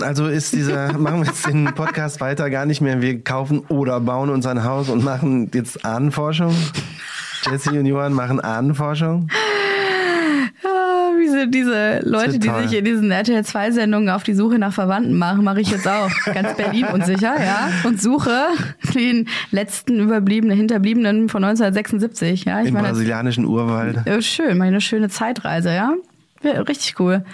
[0.00, 3.02] Also ist dieser, machen wir jetzt den Podcast weiter gar nicht mehr.
[3.02, 6.54] Wir kaufen oder bauen uns ein Haus und machen jetzt Ahnenforschung.
[7.50, 9.28] Jesse und Johann machen Ahnenforschung
[11.46, 15.16] diese, diese Leute, die sich in diesen RTL 2 Sendungen auf die Suche nach Verwandten
[15.16, 16.10] machen, mache ich jetzt auch.
[16.24, 17.70] Ganz Berlin und sicher, ja.
[17.84, 18.46] Und suche
[18.94, 22.60] den letzten überbliebenen, Hinterbliebenen von 1976, ja.
[22.60, 23.98] Ich Im meine, brasilianischen Urwald.
[24.24, 25.94] Schön, meine schöne Zeitreise, ja.
[26.42, 27.24] ja richtig cool.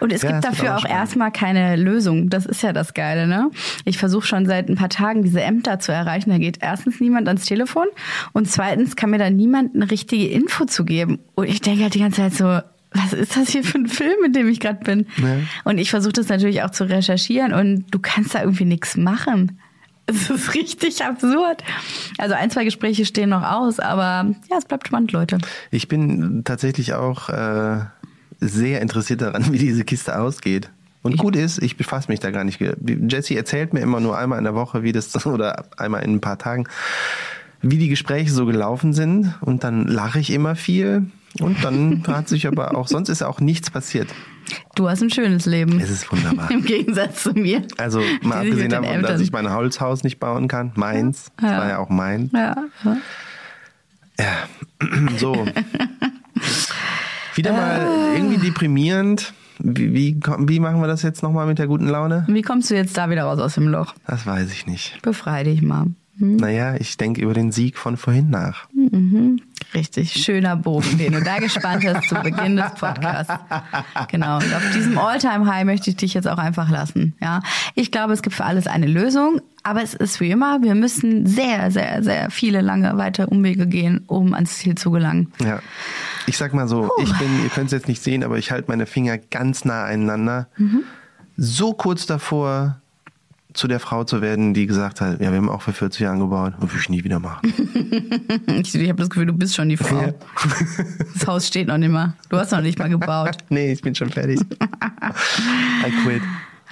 [0.00, 2.30] Und es ja, gibt dafür auch, auch erstmal keine Lösung.
[2.30, 3.50] Das ist ja das Geile, ne?
[3.84, 6.30] Ich versuche schon seit ein paar Tagen diese Ämter zu erreichen.
[6.30, 7.86] Da geht erstens niemand ans Telefon
[8.32, 11.18] und zweitens kann mir da niemand eine richtige Info zu geben.
[11.34, 12.60] Und ich denke halt die ganze Zeit so,
[12.92, 15.06] was ist das hier für ein Film, in dem ich gerade bin?
[15.18, 15.38] Ja.
[15.64, 19.60] Und ich versuche das natürlich auch zu recherchieren und du kannst da irgendwie nichts machen.
[20.06, 21.62] Es ist richtig absurd.
[22.18, 25.38] Also ein, zwei Gespräche stehen noch aus, aber ja, es bleibt spannend, Leute.
[25.70, 27.78] Ich bin tatsächlich auch äh,
[28.40, 30.70] sehr interessiert daran, wie diese Kiste ausgeht.
[31.02, 32.60] Und gut ist, ich befasse mich da gar nicht.
[32.60, 36.20] Jesse erzählt mir immer nur einmal in der Woche, wie das, oder einmal in ein
[36.20, 36.66] paar Tagen,
[37.62, 39.34] wie die Gespräche so gelaufen sind.
[39.40, 41.06] Und dann lache ich immer viel
[41.38, 44.08] und dann hat sich aber auch, sonst ist auch nichts passiert.
[44.74, 45.78] Du hast ein schönes Leben.
[45.78, 46.50] Es ist wunderbar.
[46.50, 47.62] Im Gegensatz zu mir.
[47.76, 50.72] Also mal abgesehen davon, dass ich mein Holzhaus nicht bauen kann.
[50.74, 51.30] Meins.
[51.40, 51.48] Ja.
[51.48, 52.30] Das war ja auch mein.
[52.34, 52.56] Ja.
[54.18, 54.26] ja.
[55.18, 55.46] So.
[57.34, 59.34] Wieder mal irgendwie deprimierend.
[59.58, 62.24] Wie, wie, wie machen wir das jetzt nochmal mit der guten Laune?
[62.28, 63.94] Wie kommst du jetzt da wieder raus aus dem Loch?
[64.06, 65.00] Das weiß ich nicht.
[65.02, 65.86] Befrei dich mal.
[66.20, 66.36] Hm?
[66.36, 68.68] Naja, ich denke über den Sieg von vorhin nach.
[68.72, 69.40] Mhm.
[69.72, 73.32] Richtig, schöner Bogen, den du da gespannt hast zu Beginn des Podcasts.
[74.10, 74.36] Genau.
[74.36, 77.14] Und auf diesem Alltime-High möchte ich dich jetzt auch einfach lassen.
[77.20, 77.40] Ja,
[77.74, 81.26] ich glaube, es gibt für alles eine Lösung, aber es ist wie immer, wir müssen
[81.26, 85.32] sehr, sehr, sehr viele lange weite Umwege gehen, um ans Ziel zu gelangen.
[85.40, 85.60] Ja.
[86.26, 87.02] Ich sag mal so, Puh.
[87.02, 89.84] ich bin, ihr könnt es jetzt nicht sehen, aber ich halte meine Finger ganz nah
[89.84, 90.48] aneinander.
[90.56, 90.82] Mhm.
[91.36, 92.80] So kurz davor,
[93.52, 96.18] zu der Frau zu werden, die gesagt hat, ja, wir haben auch für 40 Jahre
[96.18, 97.40] gebaut und will ich nie wieder machen.
[98.46, 100.00] ich ich habe das Gefühl, du bist schon die Frau.
[100.00, 100.12] Ja.
[101.14, 102.14] Das Haus steht noch nicht mal.
[102.28, 103.36] Du hast noch nicht mal gebaut.
[103.48, 104.40] nee, ich bin schon fertig.
[104.40, 106.22] I quit.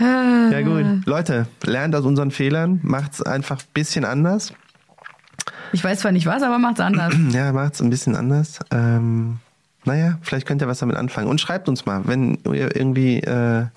[0.00, 4.52] Ja gut, Leute, lernt aus unseren Fehlern, macht's einfach ein bisschen anders.
[5.72, 7.14] Ich weiß zwar nicht was, aber macht's anders.
[7.32, 8.60] Ja, macht's ein bisschen anders.
[8.70, 9.38] Ähm,
[9.84, 11.28] naja, vielleicht könnt ihr was damit anfangen.
[11.28, 13.70] Und schreibt uns mal, wenn ihr irgendwie äh, eine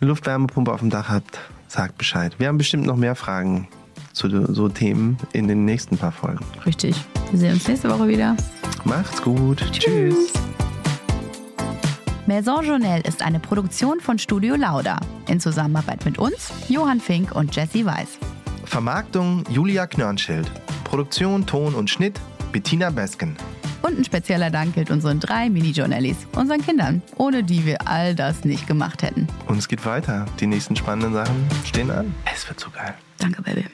[0.00, 1.38] Luftwärmepumpe auf dem Dach habt
[1.72, 2.34] sagt Bescheid.
[2.38, 3.66] Wir haben bestimmt noch mehr Fragen
[4.12, 6.44] zu so Themen in den nächsten paar Folgen.
[6.66, 6.94] Richtig.
[7.30, 8.36] Wir sehen uns nächste Woche wieder.
[8.84, 9.58] Macht's gut.
[9.72, 9.82] Tschüss.
[9.84, 10.32] Tschüss.
[12.26, 17.56] Maison Journal ist eine Produktion von Studio Lauda in Zusammenarbeit mit uns, Johann Fink und
[17.56, 18.18] Jesse Weiß.
[18.64, 20.50] Vermarktung Julia Knörnschild.
[20.84, 22.20] Produktion, Ton und Schnitt
[22.52, 23.36] Bettina Besken.
[23.82, 28.44] Und ein spezieller Dank gilt unseren drei Mini-Journalies, unseren Kindern, ohne die wir all das
[28.44, 29.26] nicht gemacht hätten.
[29.46, 30.26] Und es geht weiter.
[30.38, 32.14] Die nächsten spannenden Sachen stehen an.
[32.32, 32.94] Es wird so geil.
[33.18, 33.64] Danke, Baby.